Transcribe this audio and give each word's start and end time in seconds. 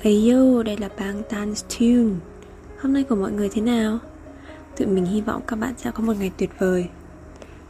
Hey 0.00 0.30
yo, 0.30 0.62
đây 0.62 0.76
là 0.76 0.88
Bangtan's 0.98 1.62
Tune. 1.78 2.14
Hôm 2.80 2.92
nay 2.92 3.02
của 3.02 3.16
mọi 3.16 3.32
người 3.32 3.48
thế 3.48 3.62
nào? 3.62 3.98
Tụi 4.76 4.86
mình 4.86 5.06
hy 5.06 5.20
vọng 5.20 5.42
các 5.46 5.56
bạn 5.56 5.74
sẽ 5.76 5.90
có 5.90 6.02
một 6.02 6.12
ngày 6.18 6.32
tuyệt 6.36 6.50
vời. 6.58 6.88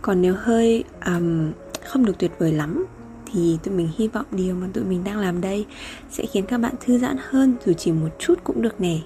Còn 0.03 0.23
nếu 0.23 0.35
hơi 0.39 0.85
um, 1.07 1.53
không 1.85 2.05
được 2.05 2.19
tuyệt 2.19 2.31
vời 2.39 2.53
lắm 2.53 2.87
Thì 3.27 3.59
tụi 3.63 3.75
mình 3.75 3.89
hy 3.97 4.09
vọng 4.09 4.25
điều 4.31 4.55
mà 4.55 4.67
tụi 4.73 4.85
mình 4.85 5.05
đang 5.05 5.19
làm 5.19 5.41
đây 5.41 5.67
Sẽ 6.11 6.27
khiến 6.27 6.45
các 6.47 6.59
bạn 6.59 6.75
thư 6.81 6.99
giãn 6.99 7.17
hơn 7.21 7.55
dù 7.65 7.73
chỉ 7.73 7.93
một 7.93 8.09
chút 8.19 8.45
cũng 8.45 8.63
được 8.63 8.81
nè. 8.81 8.99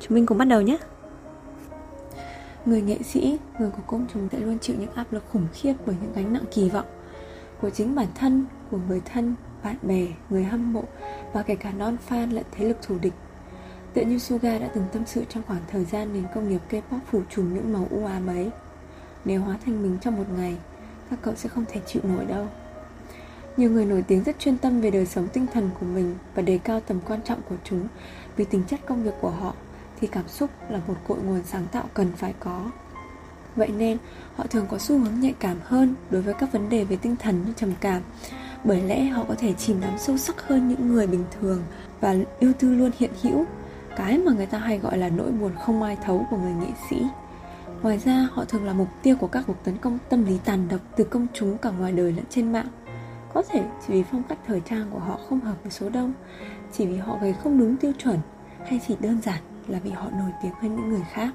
Chúng 0.00 0.14
mình 0.14 0.26
cùng 0.26 0.38
bắt 0.38 0.44
đầu 0.44 0.60
nhé. 0.60 0.78
Người 2.66 2.82
nghệ 2.82 2.98
sĩ, 3.04 3.38
người 3.58 3.70
của 3.70 3.82
công 3.86 4.06
chúng 4.14 4.28
sẽ 4.32 4.38
luôn 4.38 4.58
chịu 4.58 4.76
những 4.80 4.92
áp 4.94 5.12
lực 5.12 5.24
khủng 5.32 5.46
khiếp 5.52 5.74
bởi 5.86 5.96
những 6.02 6.12
gánh 6.12 6.32
nặng 6.32 6.44
kỳ 6.54 6.68
vọng 6.68 6.86
Của 7.60 7.70
chính 7.70 7.94
bản 7.94 8.08
thân, 8.14 8.44
của 8.70 8.78
người 8.88 9.00
thân, 9.12 9.34
bạn 9.64 9.76
bè, 9.82 10.06
người 10.30 10.44
hâm 10.44 10.72
mộ 10.72 10.84
và 11.32 11.42
kể 11.42 11.54
cả 11.54 11.72
non-fan 11.78 12.34
lẫn 12.34 12.44
thế 12.50 12.64
lực 12.64 12.76
thù 12.82 12.98
địch. 12.98 13.12
Tựa 13.94 14.02
như 14.02 14.18
Suga 14.18 14.58
đã 14.58 14.68
từng 14.74 14.84
tâm 14.92 15.02
sự 15.06 15.24
trong 15.28 15.42
khoảng 15.46 15.60
thời 15.70 15.84
gian 15.84 16.12
nền 16.12 16.24
công 16.34 16.48
nghiệp 16.48 16.60
K-pop 16.70 16.98
phủ 17.10 17.22
trùm 17.30 17.54
những 17.54 17.72
màu 17.72 17.86
u 17.90 18.06
ám 18.06 18.26
ấy. 18.26 18.50
Nếu 19.24 19.40
hóa 19.40 19.58
thành 19.64 19.82
mình 19.82 19.98
trong 20.00 20.16
một 20.16 20.26
ngày, 20.38 20.56
các 21.10 21.18
cậu 21.22 21.34
sẽ 21.34 21.48
không 21.48 21.64
thể 21.72 21.80
chịu 21.86 22.02
nổi 22.04 22.24
đâu. 22.24 22.46
Nhiều 23.56 23.70
người 23.70 23.84
nổi 23.84 24.02
tiếng 24.02 24.22
rất 24.22 24.38
chuyên 24.38 24.58
tâm 24.58 24.80
về 24.80 24.90
đời 24.90 25.06
sống 25.06 25.28
tinh 25.28 25.46
thần 25.52 25.70
của 25.80 25.86
mình 25.86 26.14
và 26.34 26.42
đề 26.42 26.58
cao 26.58 26.80
tầm 26.80 27.00
quan 27.06 27.22
trọng 27.22 27.42
của 27.48 27.56
chúng 27.64 27.88
vì 28.36 28.44
tính 28.44 28.62
chất 28.68 28.80
công 28.86 29.02
việc 29.02 29.14
của 29.20 29.30
họ 29.30 29.54
thì 30.00 30.06
cảm 30.06 30.28
xúc 30.28 30.50
là 30.68 30.80
một 30.86 30.94
cội 31.08 31.18
nguồn 31.18 31.42
sáng 31.44 31.66
tạo 31.72 31.84
cần 31.94 32.12
phải 32.16 32.34
có. 32.40 32.70
Vậy 33.56 33.68
nên, 33.68 33.98
họ 34.36 34.46
thường 34.46 34.66
có 34.70 34.78
xu 34.78 34.98
hướng 34.98 35.20
nhạy 35.20 35.34
cảm 35.38 35.56
hơn 35.64 35.94
đối 36.10 36.22
với 36.22 36.34
các 36.34 36.52
vấn 36.52 36.68
đề 36.68 36.84
về 36.84 36.96
tinh 36.96 37.16
thần 37.16 37.42
như 37.46 37.52
trầm 37.56 37.72
cảm, 37.80 38.02
bởi 38.64 38.82
lẽ 38.82 39.04
họ 39.04 39.24
có 39.28 39.34
thể 39.34 39.52
chìm 39.52 39.80
đắm 39.80 39.98
sâu 39.98 40.16
sắc 40.16 40.48
hơn 40.48 40.68
những 40.68 40.88
người 40.88 41.06
bình 41.06 41.24
thường 41.40 41.62
và 42.00 42.16
ưu 42.40 42.52
tư 42.58 42.74
luôn 42.74 42.90
hiện 42.98 43.10
hữu. 43.22 43.44
Cái 43.96 44.18
mà 44.18 44.32
người 44.32 44.46
ta 44.46 44.58
hay 44.58 44.78
gọi 44.78 44.98
là 44.98 45.08
nỗi 45.08 45.30
buồn 45.30 45.52
không 45.64 45.82
ai 45.82 45.96
thấu 46.04 46.26
của 46.30 46.36
người 46.36 46.52
nghệ 46.52 46.72
sĩ. 46.90 47.02
Ngoài 47.82 47.98
ra, 47.98 48.28
họ 48.32 48.44
thường 48.44 48.64
là 48.64 48.72
mục 48.72 48.88
tiêu 49.02 49.16
của 49.16 49.26
các 49.26 49.44
cuộc 49.46 49.64
tấn 49.64 49.76
công 49.76 49.98
tâm 50.08 50.24
lý 50.24 50.38
tàn 50.44 50.68
độc 50.68 50.80
từ 50.96 51.04
công 51.04 51.26
chúng 51.34 51.58
cả 51.58 51.70
ngoài 51.70 51.92
đời 51.92 52.12
lẫn 52.12 52.24
trên 52.30 52.52
mạng. 52.52 52.68
Có 53.34 53.42
thể 53.48 53.64
chỉ 53.86 53.94
vì 53.94 54.04
phong 54.10 54.22
cách 54.22 54.38
thời 54.46 54.60
trang 54.60 54.86
của 54.90 54.98
họ 54.98 55.18
không 55.28 55.40
hợp 55.40 55.54
với 55.62 55.72
số 55.72 55.88
đông, 55.88 56.12
chỉ 56.72 56.86
vì 56.86 56.96
họ 56.96 57.18
gầy 57.22 57.32
không 57.32 57.58
đúng 57.58 57.76
tiêu 57.76 57.92
chuẩn, 57.98 58.18
hay 58.66 58.80
chỉ 58.86 58.96
đơn 59.00 59.20
giản 59.22 59.42
là 59.68 59.78
vì 59.84 59.90
họ 59.90 60.10
nổi 60.10 60.30
tiếng 60.42 60.52
hơn 60.60 60.76
những 60.76 60.88
người 60.88 61.04
khác. 61.12 61.30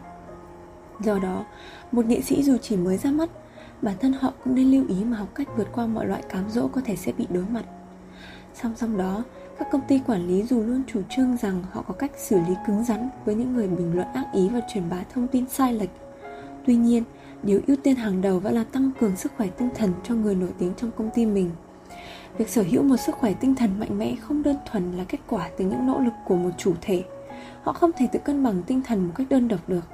Do 0.99 1.19
đó, 1.19 1.45
một 1.91 2.05
nghệ 2.05 2.21
sĩ 2.21 2.43
dù 2.43 2.57
chỉ 2.61 2.77
mới 2.77 2.97
ra 2.97 3.11
mắt 3.11 3.29
bản 3.85 3.95
thân 4.01 4.13
họ 4.13 4.33
cũng 4.43 4.55
nên 4.55 4.71
lưu 4.71 4.85
ý 4.87 4.95
mà 5.03 5.17
học 5.17 5.27
cách 5.35 5.47
vượt 5.57 5.67
qua 5.71 5.85
mọi 5.85 6.05
loại 6.05 6.23
cám 6.29 6.49
dỗ 6.49 6.67
có 6.67 6.81
thể 6.85 6.95
sẽ 6.95 7.11
bị 7.11 7.25
đối 7.29 7.43
mặt. 7.45 7.65
Song 8.53 8.73
song 8.75 8.97
đó, 8.97 9.23
các 9.59 9.67
công 9.71 9.81
ty 9.87 9.99
quản 10.07 10.27
lý 10.27 10.43
dù 10.43 10.63
luôn 10.63 10.81
chủ 10.87 11.01
trương 11.09 11.37
rằng 11.37 11.63
họ 11.71 11.81
có 11.87 11.93
cách 11.93 12.11
xử 12.17 12.35
lý 12.35 12.55
cứng 12.67 12.83
rắn 12.83 13.09
với 13.25 13.35
những 13.35 13.53
người 13.53 13.67
bình 13.67 13.95
luận 13.95 14.07
ác 14.13 14.25
ý 14.33 14.49
và 14.49 14.61
truyền 14.73 14.89
bá 14.89 15.03
thông 15.13 15.27
tin 15.27 15.49
sai 15.49 15.73
lệch. 15.73 15.89
Tuy 16.65 16.75
nhiên, 16.75 17.03
điều 17.43 17.61
ưu 17.67 17.77
tiên 17.83 17.95
hàng 17.95 18.21
đầu 18.21 18.39
vẫn 18.39 18.55
là 18.55 18.63
tăng 18.63 18.91
cường 18.99 19.15
sức 19.15 19.31
khỏe 19.37 19.47
tinh 19.47 19.69
thần 19.75 19.93
cho 20.03 20.15
người 20.15 20.35
nổi 20.35 20.51
tiếng 20.59 20.73
trong 20.77 20.91
công 20.97 21.09
ty 21.09 21.25
mình. 21.25 21.49
Việc 22.37 22.49
sở 22.49 22.63
hữu 22.71 22.83
một 22.83 22.97
sức 22.97 23.15
khỏe 23.15 23.33
tinh 23.33 23.55
thần 23.55 23.79
mạnh 23.79 23.97
mẽ 23.97 24.15
không 24.21 24.43
đơn 24.43 24.55
thuần 24.71 24.91
là 24.97 25.03
kết 25.03 25.19
quả 25.27 25.49
từ 25.57 25.65
những 25.65 25.87
nỗ 25.87 25.99
lực 25.99 26.13
của 26.25 26.35
một 26.35 26.51
chủ 26.57 26.73
thể. 26.81 27.03
Họ 27.63 27.73
không 27.73 27.91
thể 27.97 28.07
tự 28.11 28.19
cân 28.19 28.43
bằng 28.43 28.63
tinh 28.63 28.81
thần 28.81 29.07
một 29.07 29.13
cách 29.15 29.27
đơn 29.29 29.47
độc 29.47 29.69
được. 29.69 29.85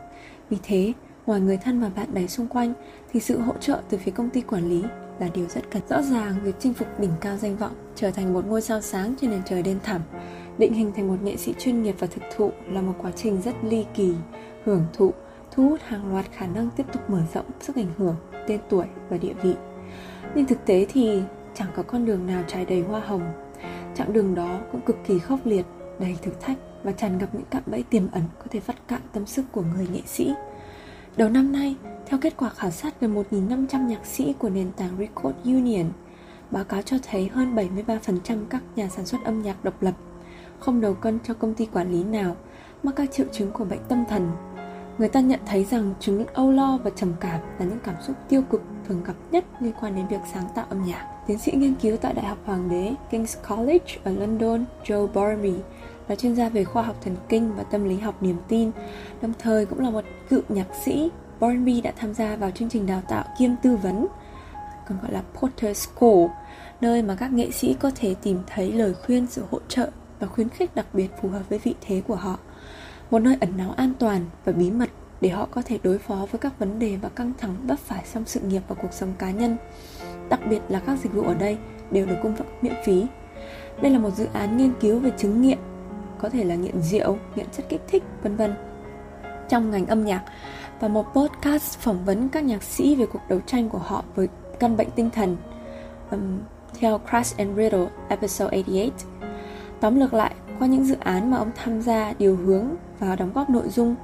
Vì 0.49 0.57
thế 0.63 0.93
ngoài 1.31 1.41
người 1.41 1.57
thân 1.57 1.81
và 1.81 1.89
bạn 1.89 2.13
bè 2.13 2.27
xung 2.27 2.47
quanh, 2.47 2.73
thì 3.11 3.19
sự 3.19 3.39
hỗ 3.39 3.53
trợ 3.59 3.81
từ 3.89 3.97
phía 3.97 4.11
công 4.11 4.29
ty 4.29 4.41
quản 4.41 4.69
lý 4.69 4.83
là 5.19 5.29
điều 5.33 5.45
rất 5.47 5.61
cần. 5.71 5.81
Rõ 5.89 6.01
ràng, 6.01 6.35
việc 6.43 6.55
chinh 6.59 6.73
phục 6.73 6.99
đỉnh 6.99 7.11
cao 7.21 7.37
danh 7.37 7.57
vọng, 7.57 7.71
trở 7.95 8.11
thành 8.11 8.33
một 8.33 8.45
ngôi 8.45 8.61
sao 8.61 8.81
sáng 8.81 9.15
trên 9.21 9.29
nền 9.29 9.41
trời 9.45 9.63
đen 9.63 9.79
thẳm, 9.83 10.01
định 10.57 10.73
hình 10.73 10.91
thành 10.95 11.07
một 11.07 11.23
nghệ 11.23 11.37
sĩ 11.37 11.53
chuyên 11.59 11.83
nghiệp 11.83 11.95
và 11.99 12.07
thực 12.07 12.23
thụ 12.35 12.51
là 12.67 12.81
một 12.81 12.93
quá 13.01 13.11
trình 13.15 13.41
rất 13.41 13.55
ly 13.63 13.85
kỳ, 13.93 14.13
hưởng 14.65 14.85
thụ, 14.93 15.13
thu 15.51 15.69
hút 15.69 15.79
hàng 15.83 16.13
loạt 16.13 16.25
khả 16.31 16.47
năng 16.47 16.69
tiếp 16.69 16.85
tục 16.93 17.09
mở 17.09 17.21
rộng 17.33 17.45
sức 17.59 17.75
ảnh 17.75 17.91
hưởng, 17.97 18.15
tên 18.47 18.59
tuổi 18.69 18.85
và 19.09 19.17
địa 19.17 19.33
vị. 19.43 19.55
Nhưng 20.35 20.45
thực 20.45 20.65
tế 20.65 20.85
thì 20.93 21.21
chẳng 21.53 21.69
có 21.75 21.83
con 21.83 22.05
đường 22.05 22.27
nào 22.27 22.43
trải 22.47 22.65
đầy 22.65 22.81
hoa 22.81 22.99
hồng. 22.99 23.33
Chặng 23.95 24.13
đường 24.13 24.35
đó 24.35 24.59
cũng 24.71 24.81
cực 24.81 24.97
kỳ 25.07 25.19
khốc 25.19 25.39
liệt, 25.45 25.65
đầy 25.99 26.17
thử 26.21 26.31
thách 26.41 26.57
và 26.83 26.91
tràn 26.91 27.17
ngập 27.17 27.35
những 27.35 27.45
cạm 27.49 27.63
bẫy 27.65 27.83
tiềm 27.83 28.11
ẩn 28.11 28.23
có 28.39 28.45
thể 28.51 28.59
vắt 28.59 28.87
cạn 28.87 29.01
tâm 29.13 29.25
sức 29.25 29.45
của 29.51 29.63
người 29.75 29.87
nghệ 29.93 30.01
sĩ. 30.05 30.33
Đầu 31.17 31.29
năm 31.29 31.51
nay, 31.51 31.75
theo 32.05 32.19
kết 32.19 32.33
quả 32.37 32.49
khảo 32.49 32.71
sát 32.71 33.01
gần 33.01 33.15
1.500 33.31 33.85
nhạc 33.85 34.05
sĩ 34.05 34.33
của 34.39 34.49
nền 34.49 34.71
tảng 34.71 34.97
Record 34.99 35.35
Union, 35.43 35.85
báo 36.51 36.63
cáo 36.63 36.81
cho 36.81 36.97
thấy 37.11 37.27
hơn 37.27 37.55
73% 37.55 38.45
các 38.49 38.63
nhà 38.75 38.89
sản 38.89 39.05
xuất 39.05 39.17
âm 39.25 39.41
nhạc 39.41 39.63
độc 39.63 39.83
lập 39.83 39.93
không 40.61 40.81
đầu 40.81 40.93
cân 40.93 41.19
cho 41.23 41.33
công 41.33 41.53
ty 41.53 41.65
quản 41.65 41.91
lý 41.91 42.03
nào 42.03 42.35
mắc 42.83 42.93
các 42.95 43.11
triệu 43.11 43.25
chứng 43.31 43.51
của 43.51 43.65
bệnh 43.65 43.79
tâm 43.87 44.03
thần. 44.09 44.31
Người 44.97 45.09
ta 45.09 45.19
nhận 45.19 45.39
thấy 45.45 45.65
rằng 45.65 45.93
chứng 45.99 46.25
âu 46.33 46.51
lo 46.51 46.79
và 46.83 46.89
trầm 46.95 47.13
cảm 47.19 47.39
là 47.59 47.65
những 47.65 47.79
cảm 47.83 47.95
xúc 48.01 48.15
tiêu 48.29 48.41
cực 48.49 48.61
thường 48.87 49.03
gặp 49.03 49.13
nhất 49.31 49.45
liên 49.59 49.73
quan 49.81 49.95
đến 49.95 50.07
việc 50.07 50.21
sáng 50.33 50.43
tạo 50.55 50.65
âm 50.69 50.83
nhạc. 50.85 51.07
Tiến 51.27 51.39
sĩ 51.39 51.51
nghiên 51.51 51.75
cứu 51.75 51.97
tại 51.97 52.13
Đại 52.13 52.25
học 52.25 52.37
Hoàng 52.45 52.69
đế 52.69 52.93
King's 53.11 53.49
College 53.49 53.97
ở 54.03 54.11
London, 54.11 54.65
Joe 54.85 55.07
Barmy 55.07 55.53
là 56.11 56.15
chuyên 56.15 56.35
gia 56.35 56.49
về 56.49 56.63
khoa 56.63 56.83
học 56.83 56.95
thần 57.01 57.15
kinh 57.29 57.55
và 57.55 57.63
tâm 57.63 57.83
lý 57.83 57.97
học 57.97 58.23
niềm 58.23 58.35
tin, 58.47 58.71
đồng 59.21 59.33
thời 59.39 59.65
cũng 59.65 59.79
là 59.79 59.89
một 59.89 60.03
cựu 60.29 60.41
nhạc 60.49 60.67
sĩ. 60.85 61.09
Barnby 61.39 61.81
đã 61.81 61.93
tham 61.97 62.13
gia 62.13 62.35
vào 62.35 62.51
chương 62.51 62.69
trình 62.69 62.85
đào 62.85 63.01
tạo 63.07 63.23
kiêm 63.39 63.51
tư 63.63 63.75
vấn, 63.75 64.07
còn 64.89 64.97
gọi 65.01 65.11
là 65.11 65.23
Porter 65.33 65.77
School, 65.77 66.25
nơi 66.81 67.01
mà 67.01 67.15
các 67.15 67.33
nghệ 67.33 67.51
sĩ 67.51 67.73
có 67.73 67.91
thể 67.95 68.15
tìm 68.23 68.39
thấy 68.47 68.71
lời 68.71 68.93
khuyên, 68.93 69.27
sự 69.27 69.43
hỗ 69.51 69.59
trợ 69.67 69.89
và 70.19 70.27
khuyến 70.27 70.49
khích 70.49 70.75
đặc 70.75 70.85
biệt 70.93 71.07
phù 71.21 71.29
hợp 71.29 71.49
với 71.49 71.59
vị 71.59 71.75
thế 71.81 72.01
của 72.07 72.15
họ. 72.15 72.39
Một 73.11 73.19
nơi 73.19 73.37
ẩn 73.41 73.57
náu 73.57 73.71
an 73.71 73.93
toàn 73.99 74.25
và 74.45 74.51
bí 74.51 74.71
mật 74.71 74.89
để 75.21 75.29
họ 75.29 75.47
có 75.51 75.61
thể 75.65 75.79
đối 75.83 75.97
phó 75.97 76.27
với 76.31 76.39
các 76.39 76.59
vấn 76.59 76.79
đề 76.79 76.97
và 77.01 77.09
căng 77.09 77.33
thẳng 77.37 77.55
vấp 77.63 77.79
phải 77.79 78.03
trong 78.13 78.23
sự 78.25 78.39
nghiệp 78.39 78.61
và 78.67 78.75
cuộc 78.81 78.93
sống 78.93 79.13
cá 79.17 79.31
nhân. 79.31 79.57
Đặc 80.29 80.39
biệt 80.49 80.59
là 80.69 80.79
các 80.79 80.99
dịch 81.03 81.13
vụ 81.13 81.21
ở 81.21 81.33
đây 81.33 81.57
đều 81.91 82.05
được 82.05 82.17
cung 82.23 82.35
cấp 82.35 82.47
miễn 82.61 82.73
phí. 82.85 83.05
Đây 83.81 83.91
là 83.91 83.99
một 83.99 84.09
dự 84.09 84.27
án 84.33 84.57
nghiên 84.57 84.73
cứu 84.79 84.99
về 84.99 85.11
chứng 85.17 85.41
nghiện 85.41 85.57
có 86.21 86.29
thể 86.29 86.43
là 86.43 86.55
nghiện 86.55 86.81
rượu, 86.81 87.17
nghiện 87.35 87.45
chất 87.51 87.65
kích 87.69 87.81
thích, 87.87 88.03
vân 88.23 88.35
vân 88.35 88.55
trong 89.49 89.71
ngành 89.71 89.85
âm 89.85 90.05
nhạc 90.05 90.23
và 90.79 90.87
một 90.87 91.05
podcast 91.13 91.79
phỏng 91.79 92.05
vấn 92.05 92.29
các 92.29 92.43
nhạc 92.43 92.63
sĩ 92.63 92.95
về 92.95 93.05
cuộc 93.05 93.21
đấu 93.29 93.39
tranh 93.45 93.69
của 93.69 93.77
họ 93.77 94.03
với 94.15 94.27
căn 94.59 94.77
bệnh 94.77 94.91
tinh 94.95 95.09
thần 95.09 95.37
um, 96.11 96.39
theo 96.79 96.99
Crash 97.09 97.37
and 97.37 97.57
Riddle 97.57 97.87
episode 98.09 98.61
88. 98.61 98.89
Tóm 99.79 99.99
lược 99.99 100.13
lại, 100.13 100.35
qua 100.59 100.67
những 100.67 100.85
dự 100.85 100.95
án 100.99 101.31
mà 101.31 101.37
ông 101.37 101.51
tham 101.55 101.81
gia 101.81 102.13
điều 102.19 102.35
hướng 102.35 102.65
và 102.99 103.15
đóng 103.15 103.33
góp 103.33 103.49
nội 103.49 103.69
dung, 103.69 103.95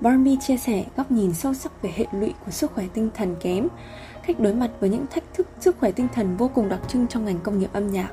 Barnby 0.00 0.36
chia 0.40 0.56
sẻ 0.56 0.84
góc 0.96 1.10
nhìn 1.10 1.32
sâu 1.34 1.54
sắc 1.54 1.82
về 1.82 1.90
hệ 1.96 2.06
lụy 2.12 2.34
của 2.44 2.50
sức 2.50 2.72
khỏe 2.74 2.84
tinh 2.94 3.10
thần 3.14 3.36
kém, 3.40 3.68
cách 4.26 4.40
đối 4.40 4.54
mặt 4.54 4.70
với 4.80 4.90
những 4.90 5.06
thách 5.10 5.34
thức 5.34 5.46
sức 5.60 5.76
khỏe 5.80 5.92
tinh 5.92 6.08
thần 6.14 6.36
vô 6.36 6.50
cùng 6.54 6.68
đặc 6.68 6.80
trưng 6.88 7.06
trong 7.06 7.24
ngành 7.24 7.38
công 7.38 7.58
nghiệp 7.58 7.70
âm 7.72 7.92
nhạc 7.92 8.10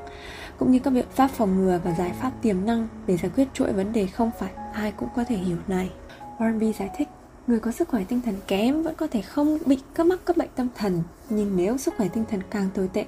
cũng 0.59 0.71
như 0.71 0.79
các 0.79 0.91
biện 0.91 1.05
pháp 1.11 1.27
phòng 1.27 1.55
ngừa 1.55 1.79
và 1.83 1.93
giải 1.93 2.13
pháp 2.21 2.31
tiềm 2.41 2.65
năng 2.65 2.87
để 3.07 3.17
giải 3.17 3.31
quyết 3.35 3.47
chuỗi 3.53 3.73
vấn 3.73 3.93
đề 3.93 4.07
không 4.07 4.31
phải 4.39 4.51
ai 4.73 4.91
cũng 4.91 5.09
có 5.15 5.23
thể 5.23 5.35
hiểu 5.35 5.57
này. 5.67 5.89
Warren 6.37 6.73
giải 6.73 6.89
thích, 6.97 7.07
người 7.47 7.59
có 7.59 7.71
sức 7.71 7.87
khỏe 7.87 8.03
tinh 8.07 8.21
thần 8.21 8.35
kém 8.47 8.83
vẫn 8.83 8.95
có 8.95 9.07
thể 9.07 9.21
không 9.21 9.57
bị 9.65 9.79
các 9.95 10.05
mắc 10.05 10.19
các 10.25 10.37
bệnh 10.37 10.49
tâm 10.55 10.67
thần, 10.75 11.03
nhưng 11.29 11.57
nếu 11.57 11.77
sức 11.77 11.93
khỏe 11.97 12.07
tinh 12.13 12.23
thần 12.29 12.41
càng 12.49 12.69
tồi 12.73 12.89
tệ, 12.93 13.05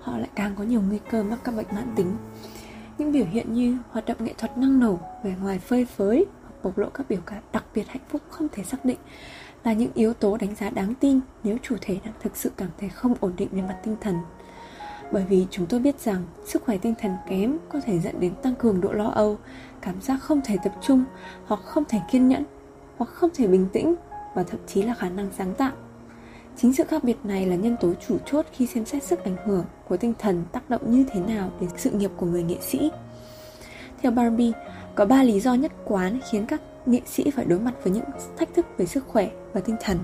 họ 0.00 0.18
lại 0.18 0.28
càng 0.34 0.54
có 0.58 0.64
nhiều 0.64 0.80
nguy 0.88 0.98
cơ 1.10 1.22
mắc 1.22 1.38
các 1.44 1.56
bệnh 1.56 1.66
mãn 1.74 1.92
tính. 1.96 2.16
Những 2.98 3.12
biểu 3.12 3.24
hiện 3.32 3.54
như 3.54 3.76
hoạt 3.90 4.06
động 4.06 4.24
nghệ 4.24 4.34
thuật 4.38 4.58
năng 4.58 4.80
nổ, 4.80 4.98
vẻ 5.24 5.34
ngoài 5.42 5.58
phơi 5.58 5.84
phới 5.84 6.26
hoặc 6.42 6.54
bộc 6.62 6.78
lộ 6.78 6.88
các 6.94 7.06
biểu 7.08 7.20
cảm 7.26 7.42
đặc 7.52 7.64
biệt 7.74 7.88
hạnh 7.88 8.02
phúc 8.08 8.22
không 8.28 8.48
thể 8.52 8.62
xác 8.62 8.84
định 8.84 8.98
là 9.64 9.72
những 9.72 9.90
yếu 9.94 10.14
tố 10.14 10.36
đánh 10.36 10.54
giá 10.54 10.70
đáng 10.70 10.94
tin 10.94 11.20
nếu 11.44 11.56
chủ 11.62 11.76
thể 11.80 11.98
đang 12.04 12.14
thực 12.22 12.36
sự 12.36 12.50
cảm 12.56 12.68
thấy 12.80 12.88
không 12.88 13.14
ổn 13.20 13.32
định 13.36 13.48
về 13.52 13.62
mặt 13.62 13.78
tinh 13.84 13.96
thần 14.00 14.16
bởi 15.12 15.24
vì 15.28 15.46
chúng 15.50 15.66
tôi 15.66 15.80
biết 15.80 16.00
rằng 16.00 16.22
sức 16.44 16.62
khỏe 16.64 16.78
tinh 16.78 16.94
thần 17.00 17.12
kém 17.28 17.58
có 17.68 17.80
thể 17.80 17.98
dẫn 17.98 18.20
đến 18.20 18.34
tăng 18.42 18.54
cường 18.54 18.80
độ 18.80 18.92
lo 18.92 19.08
âu 19.08 19.38
cảm 19.82 20.00
giác 20.00 20.22
không 20.22 20.40
thể 20.44 20.56
tập 20.64 20.72
trung 20.82 21.04
hoặc 21.46 21.60
không 21.64 21.84
thể 21.88 21.98
kiên 22.10 22.28
nhẫn 22.28 22.44
hoặc 22.96 23.10
không 23.10 23.30
thể 23.34 23.46
bình 23.46 23.66
tĩnh 23.72 23.94
và 24.34 24.42
thậm 24.42 24.60
chí 24.66 24.82
là 24.82 24.94
khả 24.94 25.08
năng 25.08 25.30
sáng 25.38 25.54
tạo. 25.54 25.72
Chính 26.56 26.72
sự 26.72 26.84
khác 26.84 27.04
biệt 27.04 27.16
này 27.24 27.46
là 27.46 27.56
nhân 27.56 27.76
tố 27.80 27.92
chủ 28.08 28.16
chốt 28.26 28.46
khi 28.52 28.66
xem 28.66 28.84
xét 28.84 29.02
sức 29.02 29.24
ảnh 29.24 29.36
hưởng 29.46 29.64
của 29.88 29.96
tinh 29.96 30.14
thần 30.18 30.44
tác 30.52 30.70
động 30.70 30.92
như 30.92 31.04
thế 31.12 31.20
nào 31.20 31.50
đến 31.60 31.70
sự 31.76 31.90
nghiệp 31.90 32.10
của 32.16 32.26
người 32.26 32.42
nghệ 32.42 32.56
sĩ. 32.60 32.90
Theo 34.02 34.12
Barbie, 34.12 34.52
có 34.94 35.04
ba 35.04 35.22
lý 35.22 35.40
do 35.40 35.54
nhất 35.54 35.72
quán 35.84 36.18
khiến 36.30 36.46
các 36.46 36.60
nghệ 36.86 37.00
sĩ 37.06 37.30
phải 37.30 37.44
đối 37.44 37.58
mặt 37.58 37.74
với 37.82 37.92
những 37.92 38.04
thách 38.38 38.54
thức 38.54 38.66
về 38.78 38.86
sức 38.86 39.04
khỏe 39.06 39.30
và 39.52 39.60
tinh 39.60 39.76
thần. 39.80 39.98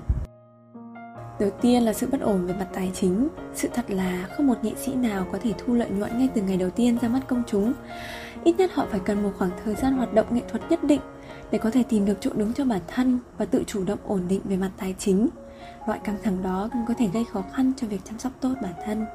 Đầu 1.39 1.49
tiên 1.61 1.83
là 1.83 1.93
sự 1.93 2.07
bất 2.11 2.21
ổn 2.21 2.45
về 2.45 2.53
mặt 2.59 2.67
tài 2.73 2.91
chính. 2.93 3.27
Sự 3.53 3.69
thật 3.73 3.91
là 3.91 4.27
không 4.37 4.47
một 4.47 4.63
nghệ 4.63 4.71
sĩ 4.77 4.93
nào 4.93 5.27
có 5.31 5.37
thể 5.41 5.53
thu 5.57 5.73
lợi 5.73 5.89
nhuận 5.89 6.19
ngay 6.19 6.29
từ 6.35 6.41
ngày 6.41 6.57
đầu 6.57 6.69
tiên 6.69 6.97
ra 7.01 7.09
mắt 7.09 7.19
công 7.27 7.43
chúng. 7.47 7.73
Ít 8.43 8.55
nhất 8.57 8.71
họ 8.73 8.85
phải 8.91 8.99
cần 9.05 9.23
một 9.23 9.31
khoảng 9.37 9.51
thời 9.63 9.75
gian 9.75 9.93
hoạt 9.93 10.13
động 10.13 10.25
nghệ 10.31 10.41
thuật 10.49 10.61
nhất 10.69 10.83
định 10.83 11.01
Để 11.51 11.57
có 11.57 11.71
thể 11.71 11.83
tìm 11.89 12.05
được 12.05 12.17
chỗ 12.19 12.31
đứng 12.33 12.53
cho 12.53 12.65
bản 12.65 12.81
thân 12.87 13.19
Và 13.37 13.45
tự 13.45 13.63
chủ 13.67 13.83
động 13.83 13.99
ổn 14.07 14.21
định 14.29 14.41
về 14.43 14.57
mặt 14.57 14.71
tài 14.77 14.95
chính. 14.99 15.29
Loại 15.87 15.99
căng 16.03 16.17
thẳng 16.23 16.43
đó 16.43 16.69
cũng 16.71 16.85
có 16.87 16.93
thể 16.97 17.07
gây 17.13 17.25
khó 17.33 17.43
khăn 17.53 17.73
cho 17.77 17.87
việc 17.87 18.01
chăm 18.09 18.19
sóc 18.19 18.31
tốt 18.41 18.53
bản 18.61 18.73
thân. 18.85 19.05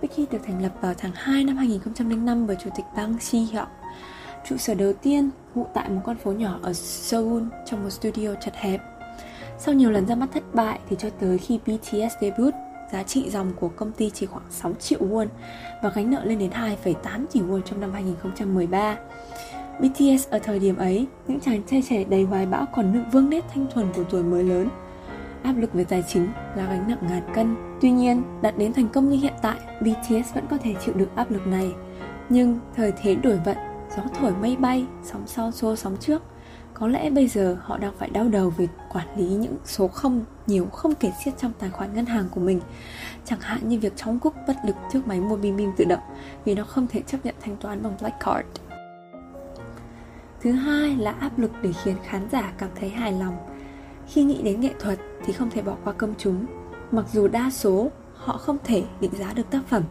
Wiki 0.00 0.24
được 0.30 0.38
thành 0.46 0.62
lập 0.62 0.72
vào 0.80 0.94
tháng 0.98 1.12
2 1.14 1.44
năm 1.44 1.56
2005 1.56 2.46
bởi 2.46 2.56
Chủ 2.64 2.70
tịch 2.76 2.86
Bang 2.96 3.16
Si 3.20 3.38
Hyuk 3.38 3.68
Trụ 4.48 4.56
sở 4.56 4.74
đầu 4.74 4.92
tiên 4.92 5.30
ngụ 5.54 5.66
tại 5.74 5.88
một 5.88 6.00
con 6.04 6.16
phố 6.16 6.32
nhỏ 6.32 6.58
ở 6.62 6.72
Seoul 6.72 7.42
trong 7.66 7.82
một 7.82 7.90
studio 7.90 8.34
chật 8.34 8.54
hẹp. 8.54 8.95
Sau 9.58 9.74
nhiều 9.74 9.90
lần 9.90 10.06
ra 10.06 10.14
mắt 10.14 10.28
thất 10.34 10.54
bại 10.54 10.78
thì 10.90 10.96
cho 10.98 11.10
tới 11.20 11.38
khi 11.38 11.58
BTS 11.58 12.14
debut, 12.20 12.54
giá 12.92 13.02
trị 13.02 13.30
dòng 13.30 13.52
của 13.60 13.68
công 13.68 13.92
ty 13.92 14.10
chỉ 14.10 14.26
khoảng 14.26 14.44
6 14.50 14.72
triệu 14.74 15.00
won 15.00 15.26
và 15.82 15.92
gánh 15.94 16.10
nợ 16.10 16.24
lên 16.24 16.38
đến 16.38 16.50
2,8 16.50 17.26
tỷ 17.32 17.40
won 17.40 17.60
trong 17.60 17.80
năm 17.80 17.92
2013. 17.92 18.96
BTS 19.80 20.28
ở 20.30 20.38
thời 20.38 20.58
điểm 20.58 20.76
ấy, 20.76 21.06
những 21.26 21.40
chàng 21.40 21.62
trai 21.62 21.82
trẻ 21.88 22.04
đầy 22.04 22.22
hoài 22.22 22.46
bão 22.46 22.66
còn 22.74 22.92
nữ 22.92 23.00
vương 23.12 23.30
nét 23.30 23.44
thanh 23.54 23.66
thuần 23.74 23.86
của 23.96 24.04
tuổi 24.10 24.22
mới 24.22 24.44
lớn. 24.44 24.68
Áp 25.42 25.52
lực 25.52 25.74
về 25.74 25.84
tài 25.84 26.04
chính 26.08 26.28
là 26.56 26.66
gánh 26.66 26.88
nặng 26.88 26.98
ngàn 27.08 27.22
cân. 27.34 27.56
Tuy 27.80 27.90
nhiên, 27.90 28.22
đạt 28.42 28.58
đến 28.58 28.72
thành 28.72 28.88
công 28.88 29.08
như 29.08 29.16
hiện 29.16 29.34
tại, 29.42 29.56
BTS 29.80 30.34
vẫn 30.34 30.46
có 30.50 30.58
thể 30.62 30.74
chịu 30.84 30.94
được 30.94 31.08
áp 31.14 31.30
lực 31.30 31.46
này. 31.46 31.72
Nhưng 32.28 32.58
thời 32.76 32.92
thế 33.02 33.14
đổi 33.14 33.38
vận, 33.44 33.56
gió 33.96 34.02
thổi 34.20 34.32
mây 34.40 34.56
bay, 34.56 34.86
sóng 35.02 35.22
sau 35.26 35.52
xô 35.52 35.76
sóng 35.76 35.96
trước. 36.00 36.22
Có 36.78 36.88
lẽ 36.88 37.10
bây 37.10 37.28
giờ 37.28 37.56
họ 37.62 37.78
đang 37.78 37.92
phải 37.98 38.10
đau 38.10 38.28
đầu 38.28 38.50
vì 38.50 38.68
quản 38.92 39.06
lý 39.16 39.24
những 39.24 39.56
số 39.64 39.88
không, 39.88 40.24
nhiều 40.46 40.66
không 40.66 40.94
kể 40.94 41.12
xiết 41.24 41.34
trong 41.38 41.52
tài 41.58 41.70
khoản 41.70 41.94
ngân 41.94 42.06
hàng 42.06 42.28
của 42.30 42.40
mình. 42.40 42.60
Chẳng 43.24 43.40
hạn 43.40 43.68
như 43.68 43.78
việc 43.78 43.92
chống 43.96 44.18
cúc 44.18 44.34
bất 44.46 44.56
lực 44.66 44.76
trước 44.92 45.06
máy 45.06 45.20
mua 45.20 45.36
bim 45.36 45.56
bim 45.56 45.70
tự 45.76 45.84
động, 45.84 46.00
vì 46.44 46.54
nó 46.54 46.64
không 46.64 46.86
thể 46.86 47.02
chấp 47.06 47.18
nhận 47.24 47.34
thanh 47.40 47.56
toán 47.56 47.82
bằng 47.82 47.96
Black 48.00 48.16
Card. 48.20 48.48
Thứ 50.40 50.52
hai 50.52 50.96
là 50.96 51.10
áp 51.10 51.38
lực 51.38 51.50
để 51.62 51.72
khiến 51.72 51.96
khán 52.04 52.28
giả 52.32 52.52
cảm 52.58 52.70
thấy 52.80 52.88
hài 52.88 53.12
lòng. 53.12 53.36
Khi 54.08 54.24
nghĩ 54.24 54.42
đến 54.42 54.60
nghệ 54.60 54.70
thuật 54.80 54.98
thì 55.24 55.32
không 55.32 55.50
thể 55.50 55.62
bỏ 55.62 55.76
qua 55.84 55.92
công 55.92 56.14
chúng. 56.18 56.46
Mặc 56.90 57.04
dù 57.12 57.28
đa 57.28 57.50
số 57.50 57.90
họ 58.14 58.36
không 58.36 58.56
thể 58.64 58.84
định 59.00 59.12
giá 59.18 59.32
được 59.32 59.50
tác 59.50 59.60
phẩm, 59.68 59.82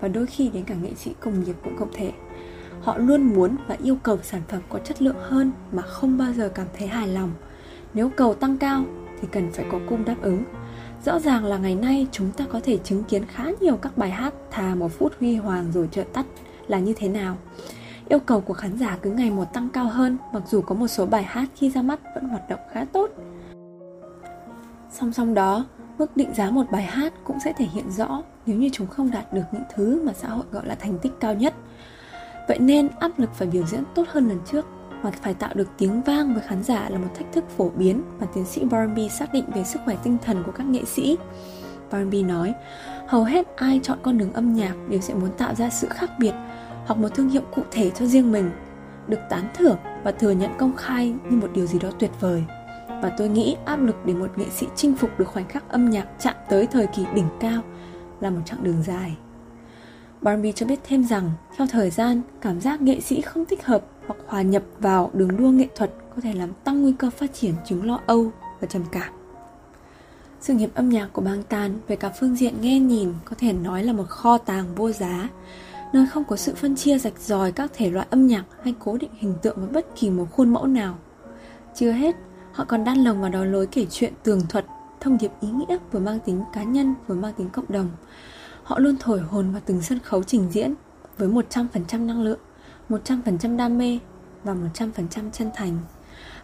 và 0.00 0.08
đôi 0.08 0.26
khi 0.26 0.48
đến 0.48 0.64
cả 0.64 0.74
nghệ 0.74 0.94
sĩ 0.94 1.14
công 1.20 1.44
nghiệp 1.44 1.56
cũng 1.64 1.76
không 1.78 1.90
thể. 1.92 2.12
Họ 2.82 2.98
luôn 2.98 3.22
muốn 3.22 3.56
và 3.66 3.76
yêu 3.82 3.96
cầu 4.02 4.18
sản 4.22 4.42
phẩm 4.48 4.60
có 4.68 4.78
chất 4.78 5.02
lượng 5.02 5.16
hơn 5.20 5.52
mà 5.72 5.82
không 5.82 6.18
bao 6.18 6.32
giờ 6.32 6.48
cảm 6.54 6.66
thấy 6.78 6.88
hài 6.88 7.08
lòng. 7.08 7.32
Nếu 7.94 8.10
cầu 8.16 8.34
tăng 8.34 8.58
cao 8.58 8.84
thì 9.20 9.28
cần 9.32 9.52
phải 9.52 9.66
có 9.72 9.78
cung 9.88 10.04
đáp 10.04 10.16
ứng. 10.22 10.44
Rõ 11.04 11.18
ràng 11.18 11.44
là 11.44 11.58
ngày 11.58 11.74
nay 11.74 12.06
chúng 12.12 12.30
ta 12.32 12.44
có 12.52 12.60
thể 12.64 12.78
chứng 12.78 13.04
kiến 13.04 13.22
khá 13.26 13.44
nhiều 13.60 13.76
các 13.76 13.98
bài 13.98 14.10
hát 14.10 14.34
thà 14.50 14.74
một 14.74 14.88
phút 14.98 15.12
huy 15.20 15.36
hoàng 15.36 15.72
rồi 15.72 15.88
chợt 15.92 16.06
tắt 16.12 16.26
là 16.68 16.78
như 16.78 16.94
thế 16.96 17.08
nào. 17.08 17.36
Yêu 18.08 18.18
cầu 18.18 18.40
của 18.40 18.54
khán 18.54 18.78
giả 18.78 18.98
cứ 19.02 19.10
ngày 19.10 19.30
một 19.30 19.44
tăng 19.52 19.68
cao 19.68 19.86
hơn 19.86 20.16
mặc 20.32 20.42
dù 20.46 20.60
có 20.60 20.74
một 20.74 20.88
số 20.88 21.06
bài 21.06 21.22
hát 21.22 21.48
khi 21.56 21.70
ra 21.70 21.82
mắt 21.82 22.00
vẫn 22.14 22.28
hoạt 22.28 22.48
động 22.48 22.60
khá 22.72 22.84
tốt. 22.84 23.10
Song 24.90 25.12
song 25.12 25.34
đó, 25.34 25.64
mức 25.98 26.16
định 26.16 26.34
giá 26.34 26.50
một 26.50 26.66
bài 26.72 26.82
hát 26.82 27.12
cũng 27.24 27.38
sẽ 27.44 27.52
thể 27.52 27.64
hiện 27.64 27.90
rõ 27.90 28.22
nếu 28.46 28.56
như 28.56 28.68
chúng 28.72 28.86
không 28.86 29.10
đạt 29.10 29.32
được 29.32 29.44
những 29.52 29.64
thứ 29.74 30.02
mà 30.04 30.12
xã 30.12 30.28
hội 30.28 30.44
gọi 30.52 30.66
là 30.66 30.74
thành 30.74 30.98
tích 30.98 31.12
cao 31.20 31.34
nhất. 31.34 31.54
Vậy 32.48 32.58
nên 32.58 32.88
áp 33.00 33.10
lực 33.18 33.34
phải 33.34 33.48
biểu 33.48 33.66
diễn 33.66 33.82
tốt 33.94 34.04
hơn 34.08 34.28
lần 34.28 34.38
trước 34.46 34.66
và 35.02 35.10
phải 35.10 35.34
tạo 35.34 35.50
được 35.54 35.68
tiếng 35.78 36.02
vang 36.02 36.34
với 36.34 36.42
khán 36.42 36.62
giả 36.62 36.88
là 36.88 36.98
một 36.98 37.08
thách 37.14 37.32
thức 37.32 37.44
phổ 37.56 37.70
biến 37.70 38.02
mà 38.20 38.26
tiến 38.34 38.44
sĩ 38.44 38.64
Barnby 38.64 39.08
xác 39.08 39.32
định 39.32 39.44
về 39.54 39.64
sức 39.64 39.80
khỏe 39.84 39.96
tinh 40.02 40.16
thần 40.24 40.42
của 40.46 40.52
các 40.52 40.66
nghệ 40.66 40.84
sĩ. 40.84 41.16
Barnby 41.90 42.22
nói, 42.22 42.54
hầu 43.08 43.24
hết 43.24 43.56
ai 43.56 43.80
chọn 43.82 43.98
con 44.02 44.18
đường 44.18 44.32
âm 44.32 44.54
nhạc 44.54 44.74
đều 44.88 45.00
sẽ 45.00 45.14
muốn 45.14 45.30
tạo 45.38 45.54
ra 45.54 45.70
sự 45.70 45.88
khác 45.88 46.10
biệt 46.18 46.32
hoặc 46.86 46.94
một 46.94 47.08
thương 47.14 47.28
hiệu 47.28 47.42
cụ 47.54 47.62
thể 47.70 47.90
cho 47.90 48.06
riêng 48.06 48.32
mình, 48.32 48.50
được 49.08 49.20
tán 49.30 49.48
thưởng 49.54 49.76
và 50.04 50.12
thừa 50.12 50.30
nhận 50.30 50.50
công 50.58 50.76
khai 50.76 51.14
như 51.30 51.36
một 51.36 51.48
điều 51.54 51.66
gì 51.66 51.78
đó 51.78 51.88
tuyệt 51.98 52.10
vời. 52.20 52.44
Và 52.88 53.12
tôi 53.18 53.28
nghĩ 53.28 53.56
áp 53.64 53.76
lực 53.76 53.96
để 54.04 54.14
một 54.14 54.38
nghệ 54.38 54.46
sĩ 54.50 54.66
chinh 54.76 54.96
phục 54.96 55.18
được 55.18 55.28
khoảnh 55.28 55.48
khắc 55.48 55.68
âm 55.68 55.90
nhạc 55.90 56.06
chạm 56.20 56.34
tới 56.48 56.66
thời 56.66 56.86
kỳ 56.86 57.04
đỉnh 57.14 57.28
cao 57.40 57.62
là 58.20 58.30
một 58.30 58.40
chặng 58.44 58.64
đường 58.64 58.82
dài. 58.82 59.16
Barbie 60.22 60.52
cho 60.52 60.66
biết 60.66 60.80
thêm 60.84 61.04
rằng, 61.04 61.30
theo 61.56 61.66
thời 61.66 61.90
gian, 61.90 62.22
cảm 62.40 62.60
giác 62.60 62.80
nghệ 62.80 63.00
sĩ 63.00 63.20
không 63.20 63.44
thích 63.44 63.66
hợp 63.66 63.84
hoặc 64.06 64.18
hòa 64.26 64.42
nhập 64.42 64.62
vào 64.78 65.10
đường 65.14 65.36
đua 65.36 65.50
nghệ 65.50 65.68
thuật 65.76 65.90
có 66.16 66.22
thể 66.22 66.34
làm 66.34 66.48
tăng 66.64 66.82
nguy 66.82 66.92
cơ 66.98 67.10
phát 67.10 67.34
triển 67.34 67.54
chứng 67.66 67.86
lo 67.86 68.00
âu 68.06 68.30
và 68.60 68.66
trầm 68.66 68.82
cảm. 68.92 69.12
Sự 70.40 70.54
nghiệp 70.54 70.70
âm 70.74 70.88
nhạc 70.88 71.08
của 71.12 71.22
bang 71.22 71.42
Tan 71.42 71.78
về 71.88 71.96
cả 71.96 72.12
phương 72.20 72.36
diện 72.36 72.54
nghe 72.60 72.78
nhìn 72.78 73.12
có 73.24 73.36
thể 73.38 73.52
nói 73.52 73.84
là 73.84 73.92
một 73.92 74.08
kho 74.08 74.38
tàng 74.38 74.74
vô 74.74 74.92
giá, 74.92 75.28
nơi 75.92 76.06
không 76.06 76.24
có 76.24 76.36
sự 76.36 76.54
phân 76.54 76.76
chia 76.76 76.98
rạch 76.98 77.18
ròi 77.18 77.52
các 77.52 77.70
thể 77.74 77.90
loại 77.90 78.06
âm 78.10 78.26
nhạc 78.26 78.44
hay 78.62 78.74
cố 78.78 78.96
định 78.96 79.10
hình 79.18 79.34
tượng 79.42 79.56
với 79.56 79.68
bất 79.68 79.86
kỳ 79.96 80.10
một 80.10 80.26
khuôn 80.30 80.52
mẫu 80.52 80.66
nào. 80.66 80.94
Chưa 81.74 81.92
hết, 81.92 82.16
họ 82.52 82.64
còn 82.64 82.84
đan 82.84 82.98
lồng 82.98 83.20
vào 83.20 83.30
đó 83.30 83.44
lối 83.44 83.66
kể 83.66 83.86
chuyện 83.90 84.12
tường 84.22 84.40
thuật, 84.48 84.66
thông 85.00 85.18
điệp 85.18 85.30
ý 85.40 85.48
nghĩa 85.48 85.78
vừa 85.92 86.00
mang 86.00 86.18
tính 86.20 86.42
cá 86.52 86.62
nhân 86.62 86.94
vừa 87.06 87.14
mang 87.14 87.32
tính 87.32 87.48
cộng 87.48 87.64
đồng. 87.68 87.90
Họ 88.72 88.78
luôn 88.78 88.96
thổi 89.00 89.20
hồn 89.20 89.52
vào 89.52 89.62
từng 89.66 89.82
sân 89.82 89.98
khấu 89.98 90.22
trình 90.22 90.48
diễn 90.50 90.74
với 91.18 91.28
100% 91.28 92.06
năng 92.06 92.22
lượng, 92.22 92.38
100% 92.88 93.56
đam 93.56 93.78
mê 93.78 93.98
và 94.44 94.54
100% 94.74 95.30
chân 95.32 95.50
thành. 95.54 95.78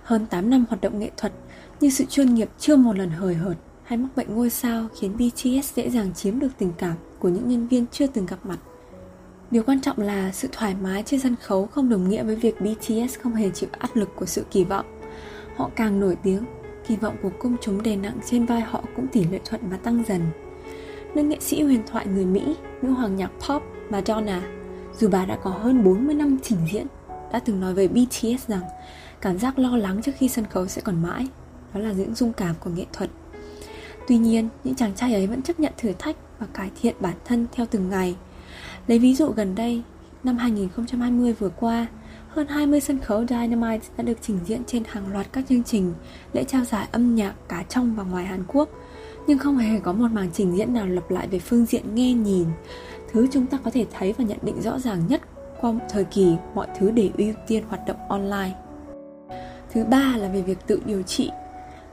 Hơn 0.02 0.26
8 0.26 0.50
năm 0.50 0.64
hoạt 0.68 0.80
động 0.80 0.98
nghệ 0.98 1.10
thuật, 1.16 1.32
như 1.80 1.90
sự 1.90 2.04
chuyên 2.04 2.34
nghiệp 2.34 2.48
chưa 2.58 2.76
một 2.76 2.98
lần 2.98 3.10
hời 3.10 3.34
hợt 3.34 3.54
hay 3.82 3.98
mắc 3.98 4.08
bệnh 4.16 4.34
ngôi 4.34 4.50
sao 4.50 4.88
khiến 4.98 5.16
BTS 5.16 5.74
dễ 5.74 5.90
dàng 5.90 6.14
chiếm 6.14 6.38
được 6.38 6.48
tình 6.58 6.72
cảm 6.78 6.96
của 7.18 7.28
những 7.28 7.48
nhân 7.48 7.68
viên 7.68 7.86
chưa 7.92 8.06
từng 8.06 8.26
gặp 8.26 8.38
mặt. 8.44 8.58
Điều 9.50 9.62
quan 9.62 9.80
trọng 9.80 9.98
là 9.98 10.32
sự 10.32 10.48
thoải 10.52 10.74
mái 10.82 11.02
trên 11.02 11.20
sân 11.20 11.36
khấu 11.42 11.66
không 11.66 11.88
đồng 11.88 12.08
nghĩa 12.08 12.22
với 12.22 12.36
việc 12.36 12.60
BTS 12.60 13.18
không 13.22 13.34
hề 13.34 13.50
chịu 13.50 13.68
áp 13.78 13.96
lực 13.96 14.08
của 14.16 14.26
sự 14.26 14.44
kỳ 14.50 14.64
vọng. 14.64 15.00
Họ 15.56 15.70
càng 15.76 16.00
nổi 16.00 16.16
tiếng, 16.22 16.44
kỳ 16.88 16.96
vọng 16.96 17.16
của 17.22 17.30
công 17.38 17.56
chúng 17.60 17.82
đè 17.82 17.96
nặng 17.96 18.18
trên 18.30 18.46
vai 18.46 18.60
họ 18.60 18.84
cũng 18.96 19.06
tỷ 19.06 19.24
lệ 19.24 19.40
thuận 19.44 19.70
mà 19.70 19.76
tăng 19.76 20.02
dần. 20.08 20.20
Nữ 21.18 21.24
nghệ 21.24 21.36
sĩ 21.40 21.62
huyền 21.62 21.82
thoại 21.86 22.06
người 22.06 22.24
Mỹ, 22.24 22.56
nữ 22.82 22.90
hoàng 22.90 23.16
nhạc 23.16 23.30
pop 23.48 23.62
Madonna, 23.90 24.42
dù 24.98 25.08
bà 25.08 25.24
đã 25.24 25.38
có 25.42 25.50
hơn 25.50 25.84
40 25.84 26.14
năm 26.14 26.38
trình 26.42 26.58
diễn, 26.72 26.86
đã 27.32 27.38
từng 27.38 27.60
nói 27.60 27.74
về 27.74 27.88
BTS 27.88 28.48
rằng 28.48 28.62
cảm 29.20 29.38
giác 29.38 29.58
lo 29.58 29.76
lắng 29.76 30.02
trước 30.02 30.12
khi 30.18 30.28
sân 30.28 30.44
khấu 30.44 30.66
sẽ 30.66 30.82
còn 30.82 31.02
mãi, 31.02 31.26
đó 31.74 31.80
là 31.80 31.92
những 31.92 32.14
dung 32.14 32.32
cảm 32.32 32.54
của 32.60 32.70
nghệ 32.70 32.84
thuật. 32.92 33.10
Tuy 34.08 34.18
nhiên, 34.18 34.48
những 34.64 34.74
chàng 34.74 34.94
trai 34.94 35.14
ấy 35.14 35.26
vẫn 35.26 35.42
chấp 35.42 35.60
nhận 35.60 35.72
thử 35.76 35.92
thách 35.98 36.16
và 36.38 36.46
cải 36.54 36.70
thiện 36.80 36.94
bản 37.00 37.14
thân 37.24 37.46
theo 37.52 37.66
từng 37.70 37.90
ngày– 37.90 38.16
Lấy 38.88 38.98
ví 38.98 39.14
dụ 39.14 39.28
gần 39.28 39.54
đây, 39.54 39.82
năm 40.24 40.36
2020 40.36 41.32
vừa 41.32 41.48
qua, 41.48 41.86
hơn 42.28 42.46
20 42.46 42.80
sân 42.80 42.98
khấu 42.98 43.26
Dynamite 43.26 43.86
đã 43.96 44.04
được 44.04 44.18
trình 44.22 44.38
diễn 44.46 44.64
trên 44.66 44.82
hàng 44.88 45.12
loạt 45.12 45.26
các 45.32 45.44
chương 45.48 45.64
trình 45.64 45.94
lễ 46.32 46.44
trao 46.44 46.64
giải 46.64 46.88
âm 46.92 47.14
nhạc 47.14 47.34
cả 47.48 47.64
trong 47.68 47.94
và 47.94 48.02
ngoài 48.02 48.24
Hàn 48.24 48.44
Quốc, 48.48 48.68
nhưng 49.28 49.38
không 49.38 49.58
hề 49.58 49.80
có 49.80 49.92
một 49.92 50.10
màn 50.12 50.30
trình 50.32 50.56
diễn 50.56 50.72
nào 50.74 50.86
lặp 50.86 51.10
lại 51.10 51.28
về 51.28 51.38
phương 51.38 51.64
diện 51.64 51.94
nghe 51.94 52.12
nhìn, 52.12 52.46
thứ 53.12 53.26
chúng 53.32 53.46
ta 53.46 53.58
có 53.64 53.70
thể 53.70 53.86
thấy 53.98 54.14
và 54.18 54.24
nhận 54.24 54.38
định 54.42 54.62
rõ 54.62 54.78
ràng 54.78 55.02
nhất 55.08 55.22
qua 55.60 55.72
một 55.72 55.84
thời 55.88 56.04
kỳ 56.04 56.36
mọi 56.54 56.66
thứ 56.78 56.90
để 56.90 57.10
ưu 57.18 57.32
tiên 57.46 57.64
hoạt 57.68 57.86
động 57.86 57.96
online. 58.08 58.52
Thứ 59.72 59.84
ba 59.84 60.14
là 60.16 60.28
về 60.28 60.42
việc 60.42 60.58
tự 60.66 60.82
điều 60.86 61.02
trị. 61.02 61.30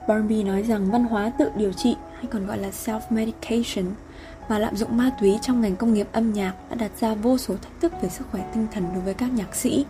Barnaby 0.08 0.44
nói 0.44 0.64
rằng 0.64 0.92
văn 0.92 1.04
hóa 1.04 1.32
tự 1.40 1.50
điều 1.58 1.74
trị 1.74 1.96
hay 2.16 2.26
còn 2.26 2.48
gọi 2.48 2.58
là 2.58 2.70
self-medication 2.70 3.86
và 4.50 4.60
lạm 4.60 4.76
dụng 4.76 4.98
ma 4.98 5.12
túy 5.22 5.40
trong 5.42 5.62
ngành 5.62 5.76
công 5.76 5.94
nghiệp 5.94 6.08
âm 6.12 6.34
nhạc 6.34 6.54
đã 6.70 6.76
đặt 6.76 6.92
ra 7.00 7.16
vô 7.16 7.38
số 7.38 7.56
thách 7.56 7.82
thức 7.82 7.94
về 8.02 8.10
sức 8.10 8.28
khỏe 8.32 8.44
tinh 8.54 8.68
thần 8.72 8.84
đối 8.94 9.04
với 9.04 9.14
các 9.14 9.34
nhạc 9.34 9.56
sĩ. 9.56 9.86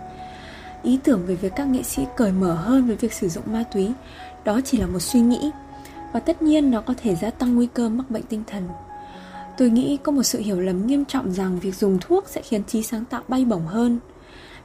Ý 0.84 1.00
tưởng 1.04 1.26
về 1.26 1.36
việc 1.36 1.54
các 1.56 1.68
nghệ 1.68 1.84
sĩ 1.84 2.06
cởi 2.16 2.32
mở 2.32 2.54
hơn 2.54 2.88
với 2.88 2.96
việc 2.96 3.14
sử 3.14 3.30
dụng 3.30 3.44
ma 3.48 3.64
túy 3.74 3.92
đó 4.46 4.62
chỉ 4.66 4.78
là 4.78 4.88
một 4.88 5.00
suy 5.00 5.20
nghĩ 5.20 5.52
và 6.14 6.20
tất 6.20 6.42
nhiên 6.42 6.72
nó 6.72 6.82
có 6.82 6.94
thể 6.98 7.16
gia 7.16 7.30
tăng 7.30 7.56
nguy 7.56 7.68
cơ 7.74 7.90
mắc 7.90 8.12
bệnh 8.12 8.24
tinh 8.24 8.44
thần. 8.48 8.64
Tôi 9.58 9.70
nghĩ 9.70 9.98
có 10.04 10.12
một 10.12 10.24
sự 10.24 10.40
hiểu 10.40 10.60
lầm 10.60 10.88
nghiêm 10.88 11.06
trọng 11.06 11.32
rằng 11.32 11.60
việc 11.60 11.76
dùng 11.76 11.98
thuốc 12.02 12.28
sẽ 12.28 12.42
khiến 12.42 12.64
trí 12.64 12.84
sáng 12.84 13.06
tạo 13.06 13.22
bay 13.28 13.46
bổng 13.46 13.66
hơn. 13.66 14.00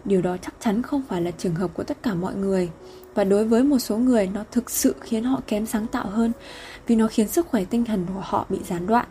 Điều 0.05 0.23
đó 0.23 0.37
chắc 0.37 0.55
chắn 0.61 0.83
không 0.83 1.03
phải 1.09 1.23
là 1.23 1.31
trường 1.31 1.55
hợp 1.55 1.71
của 1.75 1.83
tất 1.83 2.03
cả 2.03 2.15
mọi 2.15 2.35
người 2.35 2.71
và 3.15 3.25
đối 3.25 3.45
với 3.45 3.63
một 3.63 3.79
số 3.79 3.97
người, 3.97 4.27
nó 4.35 4.45
thực 4.51 4.71
sự 4.71 4.95
khiến 5.01 5.25
họ 5.25 5.41
kém 5.47 5.67
sáng 5.67 5.87
tạo 5.87 6.07
hơn 6.07 6.33
vì 6.87 6.97
nó 6.97 7.07
khiến 7.07 7.29
sức 7.29 7.47
khỏe 7.47 7.65
tinh 7.65 7.85
thần 7.85 8.07
của 8.15 8.21
họ 8.21 8.47
bị 8.49 8.59
gián 8.69 8.87
đoạn. 8.87 9.07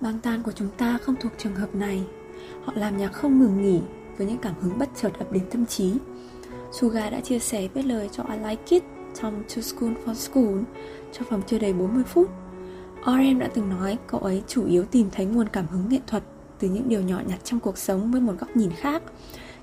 Bang 0.00 0.18
tan 0.18 0.42
của 0.42 0.52
chúng 0.52 0.68
ta 0.78 0.98
không 1.02 1.14
thuộc 1.20 1.32
trường 1.38 1.54
hợp 1.54 1.74
này 1.74 2.02
Họ 2.64 2.72
làm 2.76 2.96
nhạc 2.96 3.12
không 3.12 3.40
ngừng 3.40 3.62
nghỉ 3.62 3.80
Với 4.18 4.26
những 4.26 4.38
cảm 4.38 4.54
hứng 4.60 4.78
bất 4.78 4.88
chợt 5.02 5.10
ập 5.18 5.32
đến 5.32 5.42
tâm 5.50 5.66
trí 5.66 5.92
Suga 6.80 7.10
đã 7.10 7.20
chia 7.20 7.38
sẻ 7.38 7.68
viết 7.74 7.86
lời 7.86 8.08
cho 8.12 8.22
I 8.22 8.38
Like 8.48 8.62
It 8.68 8.82
trong 9.20 9.42
To 9.56 9.62
School 9.62 9.92
for 10.04 10.14
School 10.14 10.62
cho 11.12 11.24
vòng 11.30 11.42
chưa 11.46 11.58
đầy 11.58 11.72
40 11.72 12.04
phút. 12.04 12.30
RM 13.06 13.38
đã 13.38 13.48
từng 13.54 13.68
nói 13.70 13.98
cậu 14.06 14.20
ấy 14.20 14.42
chủ 14.48 14.66
yếu 14.66 14.84
tìm 14.84 15.08
thấy 15.12 15.26
nguồn 15.26 15.48
cảm 15.48 15.66
hứng 15.66 15.88
nghệ 15.88 16.00
thuật 16.06 16.22
từ 16.58 16.68
những 16.68 16.88
điều 16.88 17.00
nhỏ 17.00 17.20
nhặt 17.26 17.38
trong 17.44 17.60
cuộc 17.60 17.78
sống 17.78 18.12
với 18.12 18.20
một 18.20 18.32
góc 18.38 18.56
nhìn 18.56 18.70
khác 18.70 19.02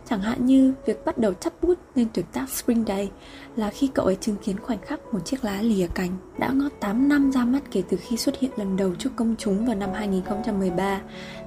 Chẳng 0.09 0.21
hạn 0.21 0.45
như 0.45 0.73
việc 0.85 1.05
bắt 1.05 1.17
đầu 1.17 1.33
chắp 1.33 1.53
bút 1.61 1.79
lên 1.95 2.07
tuyệt 2.13 2.25
tác 2.33 2.49
Spring 2.49 2.85
Day 2.87 3.11
là 3.55 3.69
khi 3.69 3.89
cậu 3.93 4.05
ấy 4.05 4.17
chứng 4.21 4.35
kiến 4.45 4.59
khoảnh 4.59 4.81
khắc 4.81 5.13
một 5.13 5.19
chiếc 5.25 5.43
lá 5.43 5.61
lìa 5.61 5.87
cành 5.87 6.09
đã 6.37 6.49
ngót 6.53 6.71
8 6.79 7.09
năm 7.09 7.31
ra 7.31 7.45
mắt 7.45 7.59
kể 7.71 7.83
từ 7.89 7.97
khi 8.01 8.17
xuất 8.17 8.39
hiện 8.39 8.51
lần 8.57 8.77
đầu 8.77 8.95
trước 8.95 9.09
công 9.15 9.35
chúng 9.37 9.65
vào 9.65 9.75
năm 9.75 9.89
2013. 9.93 11.01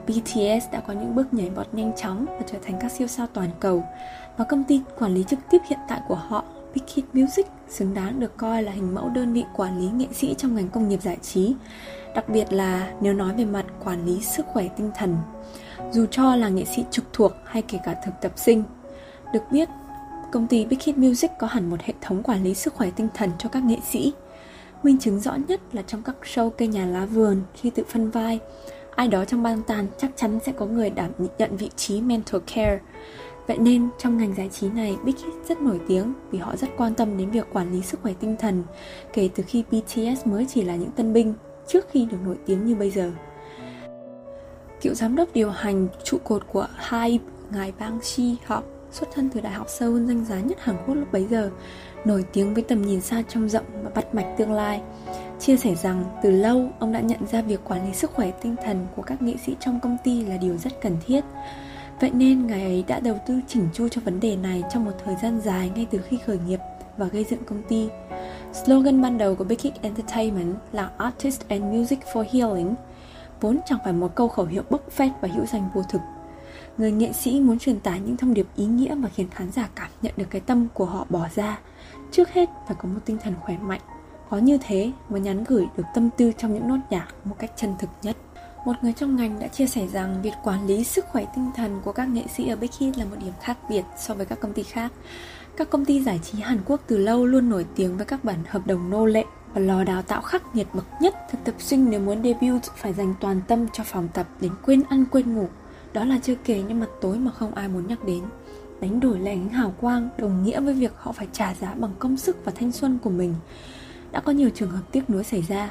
BTS 0.07 0.73
đã 0.73 0.81
có 0.87 0.93
những 0.93 1.15
bước 1.15 1.35
nhảy 1.35 1.51
vọt 1.51 1.75
nhanh 1.75 1.93
chóng 1.97 2.27
và 2.29 2.45
trở 2.53 2.59
thành 2.63 2.79
các 2.81 2.93
siêu 2.93 3.07
sao 3.07 3.27
toàn 3.27 3.51
cầu 3.61 3.85
và 4.37 4.45
công 4.45 4.65
ty 4.65 4.81
quản 4.99 5.15
lý 5.15 5.25
trực 5.25 5.39
tiếp 5.51 5.59
hiện 5.69 5.79
tại 5.89 6.01
của 6.09 6.15
họ 6.15 6.45
Big 6.77 6.85
Hit 6.95 7.05
Music 7.13 7.47
xứng 7.69 7.95
đáng 7.95 8.21
được 8.21 8.37
coi 8.37 8.63
là 8.63 8.73
hình 8.73 8.95
mẫu 8.95 9.09
đơn 9.09 9.33
vị 9.33 9.45
quản 9.57 9.81
lý 9.81 9.87
nghệ 9.87 10.07
sĩ 10.13 10.35
trong 10.39 10.55
ngành 10.55 10.69
công 10.69 10.89
nghiệp 10.89 11.03
giải 11.03 11.17
trí, 11.23 11.55
đặc 12.15 12.29
biệt 12.29 12.53
là 12.53 12.93
nếu 13.01 13.15
nói 13.15 13.35
về 13.37 13.45
mặt 13.45 13.65
quản 13.85 14.07
lý 14.07 14.21
sức 14.21 14.47
khỏe 14.47 14.69
tinh 14.77 14.91
thần 14.95 15.17
dù 15.93 16.07
cho 16.11 16.37
là 16.37 16.49
nghệ 16.49 16.65
sĩ 16.65 16.85
trực 16.91 17.05
thuộc 17.13 17.33
hay 17.45 17.63
kể 17.63 17.79
cả 17.85 17.95
thực 18.05 18.13
tập 18.23 18.33
sinh. 18.37 18.63
Được 19.33 19.43
biết, 19.51 19.69
công 20.33 20.47
ty 20.47 20.65
Big 20.65 20.79
Hit 20.85 20.99
Music 20.99 21.31
có 21.39 21.47
hẳn 21.47 21.71
một 21.71 21.81
hệ 21.81 21.95
thống 22.01 22.23
quản 22.23 22.45
lý 22.45 22.55
sức 22.55 22.75
khỏe 22.75 22.91
tinh 22.97 23.09
thần 23.15 23.31
cho 23.39 23.49
các 23.49 23.65
nghệ 23.65 23.77
sĩ. 23.91 24.13
Minh 24.83 24.99
chứng 24.99 25.21
rõ 25.21 25.35
nhất 25.49 25.61
là 25.73 25.83
trong 25.87 26.03
các 26.03 26.17
show 26.23 26.51
cây 26.51 26.69
nhà 26.69 26.87
lá 26.87 27.07
vườn 27.07 27.43
khi 27.55 27.71
tự 27.71 27.85
phân 27.89 28.11
vai, 28.11 28.39
ai 28.97 29.09
đó 29.09 29.25
trong 29.25 29.43
ban 29.43 29.63
tàn 29.63 29.87
chắc 29.99 30.11
chắn 30.17 30.39
sẽ 30.47 30.53
có 30.53 30.67
người 30.67 30.91
đảm 30.91 31.11
nhận 31.39 31.57
vị 31.57 31.71
trí 31.77 32.01
mental 32.01 32.41
care. 32.55 32.81
Vậy 33.47 33.59
nên 33.59 33.89
trong 33.99 34.19
ngành 34.19 34.35
giải 34.35 34.49
trí 34.49 34.69
này, 34.69 34.97
Big 35.05 35.17
Hit 35.17 35.49
rất 35.49 35.61
nổi 35.61 35.81
tiếng 35.89 36.15
vì 36.31 36.39
họ 36.39 36.57
rất 36.57 36.69
quan 36.77 36.95
tâm 36.95 37.17
đến 37.17 37.31
việc 37.31 37.47
quản 37.53 37.73
lý 37.73 37.83
sức 37.83 38.01
khỏe 38.03 38.13
tinh 38.21 38.37
thần 38.39 38.65
kể 39.13 39.29
từ 39.35 39.43
khi 39.47 39.65
BTS 39.71 40.27
mới 40.27 40.47
chỉ 40.49 40.63
là 40.63 40.77
những 40.77 40.91
tân 40.91 41.13
binh 41.13 41.35
trước 41.67 41.87
khi 41.91 42.07
được 42.11 42.19
nổi 42.25 42.37
tiếng 42.47 42.67
như 42.67 42.75
bây 42.75 42.91
giờ. 42.91 43.13
Cựu 44.81 44.95
giám 44.95 45.17
đốc 45.17 45.29
điều 45.33 45.51
hành 45.51 45.89
trụ 46.05 46.19
cột 46.25 46.43
của 46.53 46.67
HYBE, 46.91 47.25
ngài 47.53 47.73
Bang 47.79 47.99
Shi 48.03 48.37
Học, 48.47 48.65
xuất 48.93 49.09
thân 49.15 49.31
từ 49.35 49.41
Đại 49.41 49.53
học 49.53 49.69
Seoul 49.69 50.07
danh 50.07 50.25
giá 50.25 50.41
nhất 50.41 50.59
Hàn 50.61 50.77
Quốc 50.87 50.95
lúc 50.95 51.13
bấy 51.13 51.27
giờ, 51.31 51.51
nổi 52.05 52.25
tiếng 52.33 52.55
với 52.55 52.63
tầm 52.63 52.83
nhìn 52.83 53.01
xa 53.01 53.23
trông 53.29 53.49
rộng 53.49 53.65
và 53.83 53.91
bắt 53.95 54.15
mạch 54.15 54.35
tương 54.39 54.53
lai. 54.53 54.83
Chia 55.41 55.57
sẻ 55.57 55.75
rằng 55.75 56.05
từ 56.23 56.31
lâu 56.31 56.69
ông 56.79 56.93
đã 56.93 57.01
nhận 57.01 57.27
ra 57.33 57.43
việc 57.43 57.61
quản 57.65 57.87
lý 57.87 57.95
sức 57.95 58.11
khỏe 58.11 58.31
tinh 58.43 58.57
thần 58.65 58.87
của 58.97 59.03
các 59.03 59.23
nghệ 59.23 59.35
sĩ 59.47 59.57
trong 59.61 59.81
công 59.81 59.97
ty 60.05 60.25
là 60.25 60.37
điều 60.37 60.57
rất 60.57 60.81
cần 60.83 60.97
thiết. 61.07 61.25
Vậy 62.01 62.11
nên 62.15 62.47
ngài 62.47 62.63
ấy 62.63 62.85
đã 62.89 63.01
đầu 63.01 63.19
tư 63.27 63.41
chỉnh 63.49 63.69
chu 63.73 63.89
cho 63.89 64.01
vấn 64.05 64.21
đề 64.21 64.37
này 64.37 64.63
trong 64.73 64.85
một 64.85 64.93
thời 65.05 65.17
gian 65.23 65.41
dài 65.41 65.71
ngay 65.75 65.87
từ 65.91 65.99
khi 66.09 66.19
khởi 66.27 66.39
nghiệp 66.47 66.61
và 66.97 67.07
gây 67.07 67.25
dựng 67.25 67.45
công 67.45 67.63
ty. 67.69 67.89
Slogan 68.65 69.03
ban 69.03 69.19
đầu 69.19 69.35
của 69.35 69.45
Big 69.45 69.57
Kick 69.57 69.83
Entertainment 69.83 70.57
là 70.73 70.91
Artist 70.99 71.49
and 71.49 71.63
Music 71.63 71.99
for 72.13 72.25
Healing, 72.33 72.75
vốn 73.41 73.59
chẳng 73.67 73.79
phải 73.85 73.93
một 73.93 74.15
câu 74.15 74.29
khẩu 74.29 74.47
hiệu 74.47 74.63
bốc 74.71 74.91
phét 74.91 75.13
và 75.21 75.29
hữu 75.35 75.47
danh 75.47 75.69
vô 75.75 75.83
thực. 75.89 76.01
Người 76.79 76.93
nghệ 76.93 77.13
sĩ 77.13 77.41
muốn 77.41 77.59
truyền 77.59 77.81
tải 77.81 78.01
những 78.01 78.17
thông 78.17 78.35
điệp 78.35 78.47
ý 78.57 78.65
nghĩa 78.65 78.95
và 78.95 79.09
khiến 79.09 79.29
khán 79.31 79.53
giả 79.53 79.69
cảm 79.75 79.91
nhận 80.03 80.13
được 80.17 80.27
cái 80.31 80.41
tâm 80.41 80.69
của 80.75 80.85
họ 80.85 81.07
bỏ 81.11 81.29
ra. 81.35 81.59
Trước 82.13 82.29
hết 82.29 82.49
phải 82.67 82.77
có 82.81 82.89
một 82.89 83.01
tinh 83.05 83.19
thần 83.23 83.35
khỏe 83.41 83.57
mạnh. 83.59 83.81
Có 84.31 84.39
như 84.39 84.59
thế 84.63 84.93
mới 85.09 85.21
nhắn 85.21 85.45
gửi 85.49 85.67
được 85.77 85.85
tâm 85.95 86.11
tư 86.17 86.33
trong 86.39 86.55
những 86.55 86.69
nốt 86.69 86.79
nhạc 86.91 87.07
một 87.25 87.37
cách 87.39 87.53
chân 87.57 87.75
thực 87.79 87.91
nhất. 88.03 88.17
Một 88.67 88.77
người 88.83 88.93
trong 88.93 89.17
ngành 89.17 89.39
đã 89.41 89.49
chia 89.49 89.67
sẻ 89.67 89.87
rằng 89.87 90.23
việc 90.23 90.33
quản 90.45 90.67
lý 90.67 90.85
sức 90.85 91.05
khỏe 91.07 91.27
tinh 91.35 91.51
thần 91.57 91.81
của 91.85 91.93
các 91.93 92.09
nghệ 92.09 92.23
sĩ 92.37 92.49
ở 92.49 92.57
Big 92.57 92.71
Hit 92.79 92.99
là 92.99 93.05
một 93.05 93.17
điểm 93.21 93.33
khác 93.43 93.59
biệt 93.69 93.83
so 93.99 94.15
với 94.15 94.27
các 94.27 94.41
công 94.41 94.53
ty 94.53 94.63
khác. 94.63 94.93
Các 95.57 95.71
công 95.71 95.85
ty 95.85 96.03
giải 96.03 96.21
trí 96.23 96.41
Hàn 96.41 96.59
Quốc 96.67 96.81
từ 96.87 96.97
lâu 96.97 97.27
luôn 97.27 97.51
nổi 97.51 97.67
tiếng 97.77 97.97
với 97.97 98.07
các 98.07 98.25
bản 98.25 98.39
hợp 98.49 98.67
đồng 98.67 98.91
nô 98.91 99.07
lệ 99.07 99.25
và 99.55 99.61
lò 99.61 99.85
đào 99.85 100.03
tạo 100.03 100.23
khắc 100.23 100.55
nghiệt 100.55 100.67
bậc 100.75 100.85
nhất. 101.01 101.15
Thực 101.31 101.39
tập 101.45 101.55
sinh 101.59 101.91
nếu 101.91 102.01
muốn 102.01 102.23
debut 102.23 102.63
phải 102.77 102.93
dành 102.93 103.15
toàn 103.21 103.41
tâm 103.49 103.67
cho 103.73 103.85
phòng 103.85 104.09
tập 104.15 104.27
đến 104.41 104.53
quên 104.63 104.83
ăn 104.89 105.05
quên 105.11 105.35
ngủ. 105.35 105.49
Đó 105.93 106.05
là 106.05 106.19
chưa 106.23 106.35
kể 106.45 106.63
những 106.63 106.81
mặt 106.81 106.91
tối 107.01 107.19
mà 107.19 107.31
không 107.31 107.55
ai 107.55 107.69
muốn 107.69 107.87
nhắc 107.87 108.05
đến. 108.05 108.23
Đánh 108.81 109.01
đổi 109.01 109.19
lại 109.19 109.35
ánh 109.35 109.49
hào 109.49 109.75
quang 109.81 110.09
đồng 110.19 110.45
nghĩa 110.45 110.61
với 110.61 110.75
việc 110.75 110.93
họ 110.97 111.13
phải 111.13 111.29
trả 111.33 111.55
giá 111.55 111.75
bằng 111.75 111.95
công 111.99 112.17
sức 112.17 112.45
và 112.45 112.53
thanh 112.55 112.73
xuân 112.73 112.99
của 113.03 113.11
mình. 113.11 113.35
Đã 114.13 114.21
có 114.21 114.33
nhiều 114.33 114.51
trường 114.55 114.71
hợp 114.71 114.83
tiếc 114.93 115.11
nuối 115.11 115.25
xảy 115.25 115.43
ra. 115.43 115.71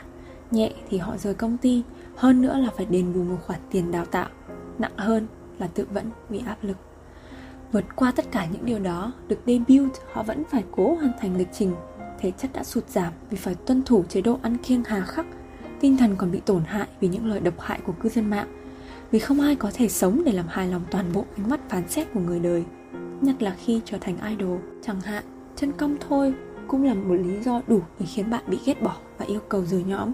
Nhẹ 0.52 0.72
thì 0.90 0.98
họ 0.98 1.18
rời 1.18 1.34
công 1.34 1.58
ty, 1.58 1.84
hơn 2.18 2.42
nữa 2.42 2.58
là 2.58 2.70
phải 2.78 2.86
đền 2.86 3.14
bù 3.14 3.24
một 3.24 3.38
khoản 3.46 3.60
tiền 3.72 3.92
đào 3.92 4.06
tạo. 4.06 4.30
Nặng 4.80 4.98
hơn 4.98 5.28
là 5.60 5.68
tự 5.68 5.88
vẫn 5.94 6.06
vì 6.30 6.42
áp 6.46 6.58
lực. 6.62 6.78
Vượt 7.72 7.86
qua 7.96 8.12
tất 8.12 8.32
cả 8.32 8.46
những 8.46 8.66
điều 8.66 8.80
đó, 8.80 9.14
được 9.28 9.40
debut, 9.46 9.92
họ 10.14 10.24
vẫn 10.24 10.44
phải 10.52 10.64
cố 10.72 10.96
hoàn 10.96 11.12
thành 11.20 11.38
lịch 11.38 11.50
trình. 11.54 11.76
Thể 12.20 12.32
chất 12.32 12.54
đã 12.54 12.64
sụt 12.64 12.90
giảm 12.90 13.14
vì 13.30 13.38
phải 13.38 13.56
tuân 13.56 13.84
thủ 13.84 14.04
chế 14.10 14.22
độ 14.22 14.40
ăn 14.42 14.58
kiêng 14.58 14.84
hà 14.84 15.02
khắc. 15.02 15.26
Tinh 15.80 15.98
thần 15.98 16.16
còn 16.16 16.32
bị 16.32 16.40
tổn 16.40 16.64
hại 16.66 16.88
vì 17.00 17.08
những 17.08 17.26
lời 17.26 17.40
độc 17.40 17.60
hại 17.60 17.80
của 17.86 17.92
cư 17.92 18.10
dân 18.10 18.30
mạng. 18.30 18.48
Vì 19.12 19.20
không 19.20 19.40
ai 19.40 19.56
có 19.56 19.72
thể 19.74 19.90
sống 19.90 20.22
để 20.26 20.32
làm 20.32 20.46
hài 20.48 20.68
lòng 20.68 20.82
toàn 20.92 21.06
bộ 21.14 21.26
ánh 21.38 21.50
mắt 21.50 21.60
phán 21.70 21.90
xét 21.90 22.14
của 22.14 22.20
người 22.20 22.40
đời. 22.40 22.64
Nhất 23.22 23.42
là 23.42 23.56
khi 23.66 23.82
trở 23.86 23.98
thành 24.02 24.18
idol, 24.38 24.60
chẳng 24.82 25.02
hạn, 25.02 25.24
chân 25.56 25.72
cong 25.72 25.98
thôi 26.10 26.34
cũng 26.68 26.84
là 26.84 26.94
một 26.94 27.16
lý 27.16 27.40
do 27.44 27.62
đủ 27.68 27.82
để 28.00 28.06
khiến 28.06 28.30
bạn 28.30 28.44
bị 28.48 28.60
ghét 28.66 28.82
bỏ 28.82 28.96
và 29.18 29.26
yêu 29.26 29.40
cầu 29.50 29.66
rời 29.66 29.84
nhóm. 29.84 30.12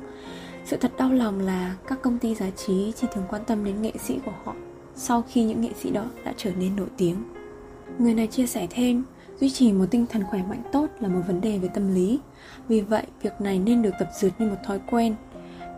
Sự 0.65 0.77
thật 0.77 0.91
đau 0.97 1.11
lòng 1.11 1.39
là 1.39 1.75
các 1.87 2.01
công 2.01 2.19
ty 2.19 2.35
giải 2.35 2.51
trí 2.55 2.93
chỉ 2.95 3.07
thường 3.13 3.25
quan 3.29 3.45
tâm 3.45 3.63
đến 3.63 3.81
nghệ 3.81 3.91
sĩ 3.99 4.19
của 4.25 4.33
họ 4.43 4.55
sau 4.95 5.23
khi 5.27 5.43
những 5.43 5.61
nghệ 5.61 5.69
sĩ 5.81 5.91
đó 5.91 6.05
đã 6.25 6.33
trở 6.37 6.51
nên 6.59 6.75
nổi 6.75 6.87
tiếng. 6.97 7.23
Người 7.99 8.13
này 8.13 8.27
chia 8.27 8.47
sẻ 8.47 8.67
thêm, 8.69 9.03
duy 9.39 9.49
trì 9.49 9.73
một 9.73 9.85
tinh 9.91 10.05
thần 10.09 10.23
khỏe 10.23 10.43
mạnh 10.49 10.63
tốt 10.71 10.87
là 10.99 11.07
một 11.07 11.21
vấn 11.27 11.41
đề 11.41 11.57
về 11.57 11.67
tâm 11.73 11.95
lý. 11.95 12.19
Vì 12.67 12.81
vậy, 12.81 13.03
việc 13.21 13.41
này 13.41 13.59
nên 13.59 13.81
được 13.81 13.93
tập 13.99 14.09
dượt 14.19 14.31
như 14.39 14.47
một 14.47 14.55
thói 14.63 14.79
quen. 14.91 15.15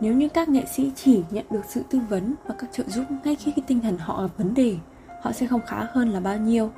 Nếu 0.00 0.14
như 0.14 0.28
các 0.28 0.48
nghệ 0.48 0.64
sĩ 0.76 0.92
chỉ 0.96 1.22
nhận 1.30 1.44
được 1.50 1.60
sự 1.68 1.82
tư 1.90 1.98
vấn 2.08 2.34
và 2.46 2.54
các 2.58 2.70
trợ 2.72 2.84
giúp 2.86 3.04
ngay 3.24 3.34
khi 3.34 3.52
tinh 3.66 3.80
thần 3.80 3.98
họ 3.98 4.22
gặp 4.22 4.38
vấn 4.38 4.54
đề, 4.54 4.76
họ 5.22 5.32
sẽ 5.32 5.46
không 5.46 5.60
khá 5.66 5.86
hơn 5.92 6.08
là 6.08 6.20
bao 6.20 6.38
nhiêu 6.38 6.70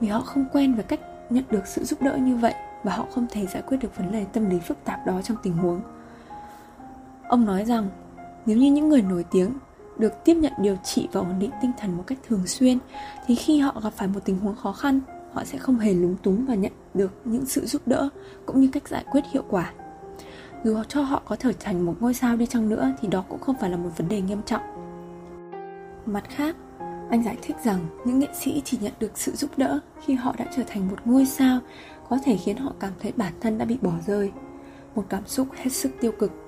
vì 0.00 0.08
họ 0.08 0.20
không 0.20 0.44
quen 0.52 0.74
với 0.74 0.84
cách 0.84 1.00
nhận 1.30 1.44
được 1.50 1.66
sự 1.66 1.84
giúp 1.84 2.02
đỡ 2.02 2.16
như 2.16 2.36
vậy 2.36 2.54
và 2.82 2.96
họ 2.96 3.06
không 3.14 3.26
thể 3.30 3.46
giải 3.46 3.62
quyết 3.66 3.76
được 3.76 3.96
vấn 3.96 4.12
đề 4.12 4.24
tâm 4.32 4.50
lý 4.50 4.58
phức 4.58 4.84
tạp 4.84 5.06
đó 5.06 5.22
trong 5.22 5.36
tình 5.42 5.52
huống. 5.52 5.80
Ông 7.28 7.44
nói 7.44 7.64
rằng, 7.64 7.88
nếu 8.46 8.56
như 8.56 8.72
những 8.72 8.88
người 8.88 9.02
nổi 9.02 9.24
tiếng 9.30 9.50
được 9.98 10.24
tiếp 10.24 10.34
nhận 10.34 10.52
điều 10.58 10.76
trị 10.84 11.08
và 11.12 11.20
ổn 11.20 11.38
định 11.38 11.50
tinh 11.62 11.72
thần 11.78 11.96
một 11.96 12.04
cách 12.06 12.18
thường 12.28 12.46
xuyên 12.46 12.78
thì 13.26 13.34
khi 13.34 13.58
họ 13.58 13.80
gặp 13.84 13.92
phải 13.96 14.08
một 14.08 14.20
tình 14.24 14.38
huống 14.38 14.56
khó 14.56 14.72
khăn 14.72 15.00
họ 15.32 15.44
sẽ 15.44 15.58
không 15.58 15.78
hề 15.78 15.94
lúng 15.94 16.16
túng 16.22 16.46
và 16.46 16.54
nhận 16.54 16.72
được 16.94 17.12
những 17.24 17.46
sự 17.46 17.66
giúp 17.66 17.82
đỡ 17.86 18.08
cũng 18.46 18.60
như 18.60 18.68
cách 18.72 18.88
giải 18.88 19.04
quyết 19.10 19.24
hiệu 19.32 19.44
quả. 19.48 19.72
Dù 20.64 20.82
cho 20.88 21.02
họ 21.02 21.22
có 21.24 21.36
trở 21.36 21.52
thành 21.60 21.86
một 21.86 21.94
ngôi 22.00 22.14
sao 22.14 22.36
đi 22.36 22.46
chăng 22.46 22.68
nữa 22.68 22.92
thì 23.00 23.08
đó 23.08 23.24
cũng 23.28 23.40
không 23.40 23.56
phải 23.60 23.70
là 23.70 23.76
một 23.76 23.90
vấn 23.96 24.08
đề 24.08 24.20
nghiêm 24.20 24.42
trọng. 24.42 24.62
Mặt 26.06 26.24
khác 26.28 26.56
anh 27.10 27.24
giải 27.24 27.38
thích 27.42 27.56
rằng 27.64 27.86
những 28.04 28.18
nghệ 28.18 28.28
sĩ 28.34 28.62
chỉ 28.64 28.78
nhận 28.80 28.92
được 29.00 29.18
sự 29.18 29.32
giúp 29.32 29.50
đỡ 29.56 29.80
khi 30.04 30.14
họ 30.14 30.34
đã 30.38 30.46
trở 30.56 30.62
thành 30.66 30.88
một 30.88 30.96
ngôi 31.04 31.26
sao 31.26 31.58
có 32.08 32.18
thể 32.24 32.36
khiến 32.36 32.56
họ 32.56 32.72
cảm 32.80 32.92
thấy 33.00 33.12
bản 33.16 33.32
thân 33.40 33.58
đã 33.58 33.64
bị 33.64 33.78
bỏ 33.82 33.92
rơi. 34.06 34.32
Một 34.94 35.04
cảm 35.08 35.26
xúc 35.26 35.48
hết 35.56 35.72
sức 35.72 35.90
tiêu 36.00 36.12
cực 36.12 36.43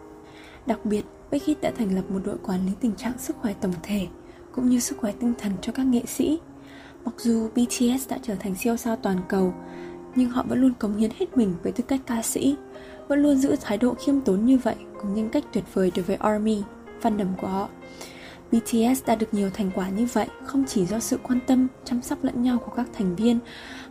đặc 0.66 0.84
biệt 0.84 1.04
Beckett 1.30 1.60
đã 1.60 1.70
thành 1.78 1.94
lập 1.94 2.02
một 2.08 2.20
đội 2.24 2.36
quản 2.42 2.66
lý 2.66 2.72
tình 2.80 2.94
trạng 2.94 3.18
sức 3.18 3.36
khỏe 3.40 3.54
tổng 3.60 3.74
thể 3.82 4.06
cũng 4.52 4.68
như 4.68 4.80
sức 4.80 4.98
khỏe 4.98 5.12
tinh 5.20 5.34
thần 5.38 5.52
cho 5.62 5.72
các 5.72 5.86
nghệ 5.86 6.02
sĩ. 6.06 6.38
Mặc 7.04 7.14
dù 7.18 7.48
BTS 7.48 8.08
đã 8.08 8.18
trở 8.22 8.34
thành 8.34 8.54
siêu 8.54 8.76
sao 8.76 8.96
toàn 8.96 9.18
cầu, 9.28 9.54
nhưng 10.14 10.30
họ 10.30 10.44
vẫn 10.48 10.60
luôn 10.60 10.72
cống 10.78 10.96
hiến 10.96 11.10
hết 11.18 11.36
mình 11.36 11.54
với 11.62 11.72
tư 11.72 11.84
cách 11.88 12.00
ca 12.06 12.22
sĩ, 12.22 12.56
vẫn 13.08 13.22
luôn 13.22 13.36
giữ 13.36 13.56
thái 13.60 13.78
độ 13.78 13.94
khiêm 13.94 14.20
tốn 14.20 14.44
như 14.44 14.58
vậy 14.58 14.76
cùng 15.00 15.14
nhân 15.14 15.28
cách 15.28 15.44
tuyệt 15.52 15.64
vời 15.74 15.92
đối 15.96 16.04
với 16.04 16.16
ARMY, 16.16 16.62
fandom 17.02 17.36
của 17.40 17.46
họ. 17.46 17.68
BTS 18.52 19.06
đã 19.06 19.14
được 19.14 19.34
nhiều 19.34 19.50
thành 19.50 19.70
quả 19.74 19.88
như 19.88 20.06
vậy 20.12 20.26
không 20.44 20.64
chỉ 20.68 20.86
do 20.86 20.98
sự 20.98 21.18
quan 21.22 21.38
tâm, 21.46 21.68
chăm 21.84 22.02
sóc 22.02 22.24
lẫn 22.24 22.42
nhau 22.42 22.58
của 22.58 22.72
các 22.76 22.86
thành 22.94 23.16
viên, 23.16 23.38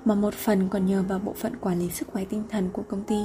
mà 0.06 0.16
một 0.16 0.34
phần 0.34 0.68
còn 0.70 0.86
nhờ 0.86 1.04
vào 1.08 1.20
bộ 1.20 1.34
phận 1.34 1.56
quản 1.56 1.80
lý 1.80 1.90
sức 1.90 2.08
khỏe 2.12 2.26
tinh 2.26 2.44
thần 2.50 2.70
của 2.74 2.84
công 2.90 3.04
ty. 3.04 3.16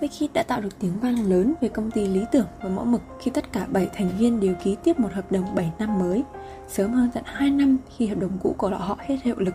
Big 0.00 0.10
Hit 0.18 0.32
đã 0.32 0.42
tạo 0.42 0.60
được 0.60 0.78
tiếng 0.78 1.00
vang 1.00 1.30
lớn 1.30 1.54
về 1.60 1.68
công 1.68 1.90
ty 1.90 2.06
lý 2.06 2.24
tưởng 2.32 2.46
và 2.62 2.68
mẫu 2.68 2.84
mực 2.84 3.00
khi 3.20 3.30
tất 3.30 3.52
cả 3.52 3.66
7 3.72 3.88
thành 3.94 4.10
viên 4.18 4.40
đều 4.40 4.54
ký 4.64 4.76
tiếp 4.84 4.98
một 4.98 5.12
hợp 5.12 5.32
đồng 5.32 5.54
7 5.54 5.72
năm 5.78 5.98
mới, 5.98 6.24
sớm 6.68 6.92
hơn 6.92 7.10
tận 7.14 7.24
2 7.26 7.50
năm 7.50 7.78
khi 7.96 8.06
hợp 8.06 8.18
đồng 8.20 8.38
cũ 8.42 8.54
của 8.58 8.68
họ 8.68 8.98
hết 9.00 9.16
hiệu 9.22 9.36
lực. 9.38 9.54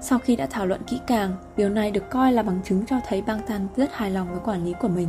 Sau 0.00 0.18
khi 0.18 0.36
đã 0.36 0.46
thảo 0.46 0.66
luận 0.66 0.80
kỹ 0.86 1.00
càng, 1.06 1.36
điều 1.56 1.68
này 1.68 1.90
được 1.90 2.10
coi 2.10 2.32
là 2.32 2.42
bằng 2.42 2.60
chứng 2.64 2.86
cho 2.86 2.96
thấy 3.08 3.22
Bangtan 3.22 3.66
rất 3.76 3.92
hài 3.92 4.10
lòng 4.10 4.28
với 4.30 4.40
quản 4.44 4.64
lý 4.64 4.72
của 4.80 4.88
mình. 4.88 5.08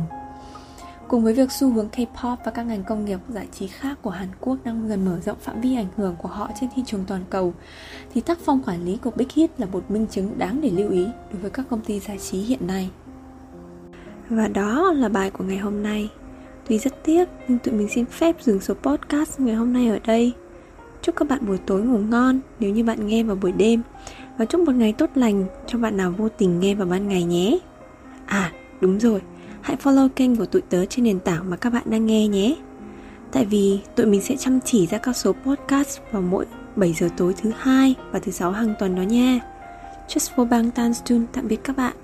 Cùng 1.08 1.24
với 1.24 1.34
việc 1.34 1.52
xu 1.52 1.70
hướng 1.70 1.88
K-pop 1.88 2.36
và 2.44 2.50
các 2.50 2.62
ngành 2.62 2.84
công 2.84 3.04
nghiệp 3.04 3.20
giải 3.28 3.46
trí 3.52 3.66
khác 3.66 3.98
của 4.02 4.10
Hàn 4.10 4.28
Quốc 4.40 4.58
đang 4.64 4.88
dần 4.88 5.04
mở 5.04 5.20
rộng 5.20 5.38
phạm 5.40 5.60
vi 5.60 5.76
ảnh 5.76 5.88
hưởng 5.96 6.16
của 6.16 6.28
họ 6.28 6.50
trên 6.60 6.70
thị 6.76 6.82
trường 6.86 7.04
toàn 7.06 7.24
cầu, 7.30 7.54
thì 8.14 8.20
tác 8.20 8.38
phong 8.44 8.62
quản 8.66 8.84
lý 8.84 8.96
của 8.96 9.10
Big 9.10 9.28
Hit 9.34 9.50
là 9.60 9.66
một 9.66 9.90
minh 9.90 10.06
chứng 10.10 10.38
đáng 10.38 10.60
để 10.60 10.70
lưu 10.70 10.90
ý 10.90 11.06
đối 11.32 11.40
với 11.40 11.50
các 11.50 11.66
công 11.70 11.80
ty 11.80 12.00
giải 12.00 12.18
trí 12.18 12.38
hiện 12.38 12.66
nay. 12.66 12.90
Và 14.30 14.48
đó 14.48 14.92
là 14.92 15.08
bài 15.08 15.30
của 15.30 15.44
ngày 15.44 15.58
hôm 15.58 15.82
nay. 15.82 16.10
Tuy 16.68 16.78
rất 16.78 17.04
tiếc 17.04 17.28
nhưng 17.48 17.58
tụi 17.58 17.74
mình 17.74 17.88
xin 17.88 18.04
phép 18.04 18.36
dừng 18.40 18.60
số 18.60 18.74
podcast 18.74 19.40
ngày 19.40 19.54
hôm 19.54 19.72
nay 19.72 19.88
ở 19.88 19.98
đây. 20.06 20.32
Chúc 21.02 21.16
các 21.16 21.28
bạn 21.28 21.46
buổi 21.46 21.58
tối 21.58 21.82
ngủ 21.82 21.98
ngon 21.98 22.40
nếu 22.60 22.70
như 22.70 22.84
bạn 22.84 23.06
nghe 23.06 23.22
vào 23.22 23.36
buổi 23.36 23.52
đêm. 23.52 23.82
Và 24.38 24.44
chúc 24.44 24.60
một 24.60 24.74
ngày 24.74 24.92
tốt 24.92 25.10
lành 25.14 25.46
cho 25.66 25.78
bạn 25.78 25.96
nào 25.96 26.14
vô 26.18 26.28
tình 26.28 26.60
nghe 26.60 26.74
vào 26.74 26.86
ban 26.86 27.08
ngày 27.08 27.24
nhé. 27.24 27.58
À 28.26 28.52
đúng 28.80 29.00
rồi, 29.00 29.22
hãy 29.60 29.76
follow 29.82 30.08
kênh 30.08 30.36
của 30.36 30.46
tụi 30.46 30.62
tớ 30.62 30.84
trên 30.84 31.04
nền 31.04 31.20
tảng 31.20 31.50
mà 31.50 31.56
các 31.56 31.72
bạn 31.72 31.82
đang 31.86 32.06
nghe 32.06 32.28
nhé. 32.28 32.56
Tại 33.32 33.44
vì 33.44 33.80
tụi 33.94 34.06
mình 34.06 34.22
sẽ 34.22 34.36
chăm 34.36 34.60
chỉ 34.60 34.86
ra 34.86 34.98
các 34.98 35.16
số 35.16 35.32
podcast 35.32 35.98
vào 36.12 36.22
mỗi 36.22 36.46
7 36.76 36.92
giờ 36.92 37.08
tối 37.16 37.34
thứ 37.42 37.50
hai 37.58 37.94
và 38.10 38.18
thứ 38.18 38.32
sáu 38.32 38.50
hàng 38.52 38.74
tuần 38.78 38.94
đó 38.94 39.02
nha. 39.02 39.40
Just 40.08 40.36
for 40.36 40.48
Bangtan 40.48 40.94
Stun 40.94 41.26
tạm 41.32 41.48
biệt 41.48 41.64
các 41.64 41.76
bạn. 41.76 41.96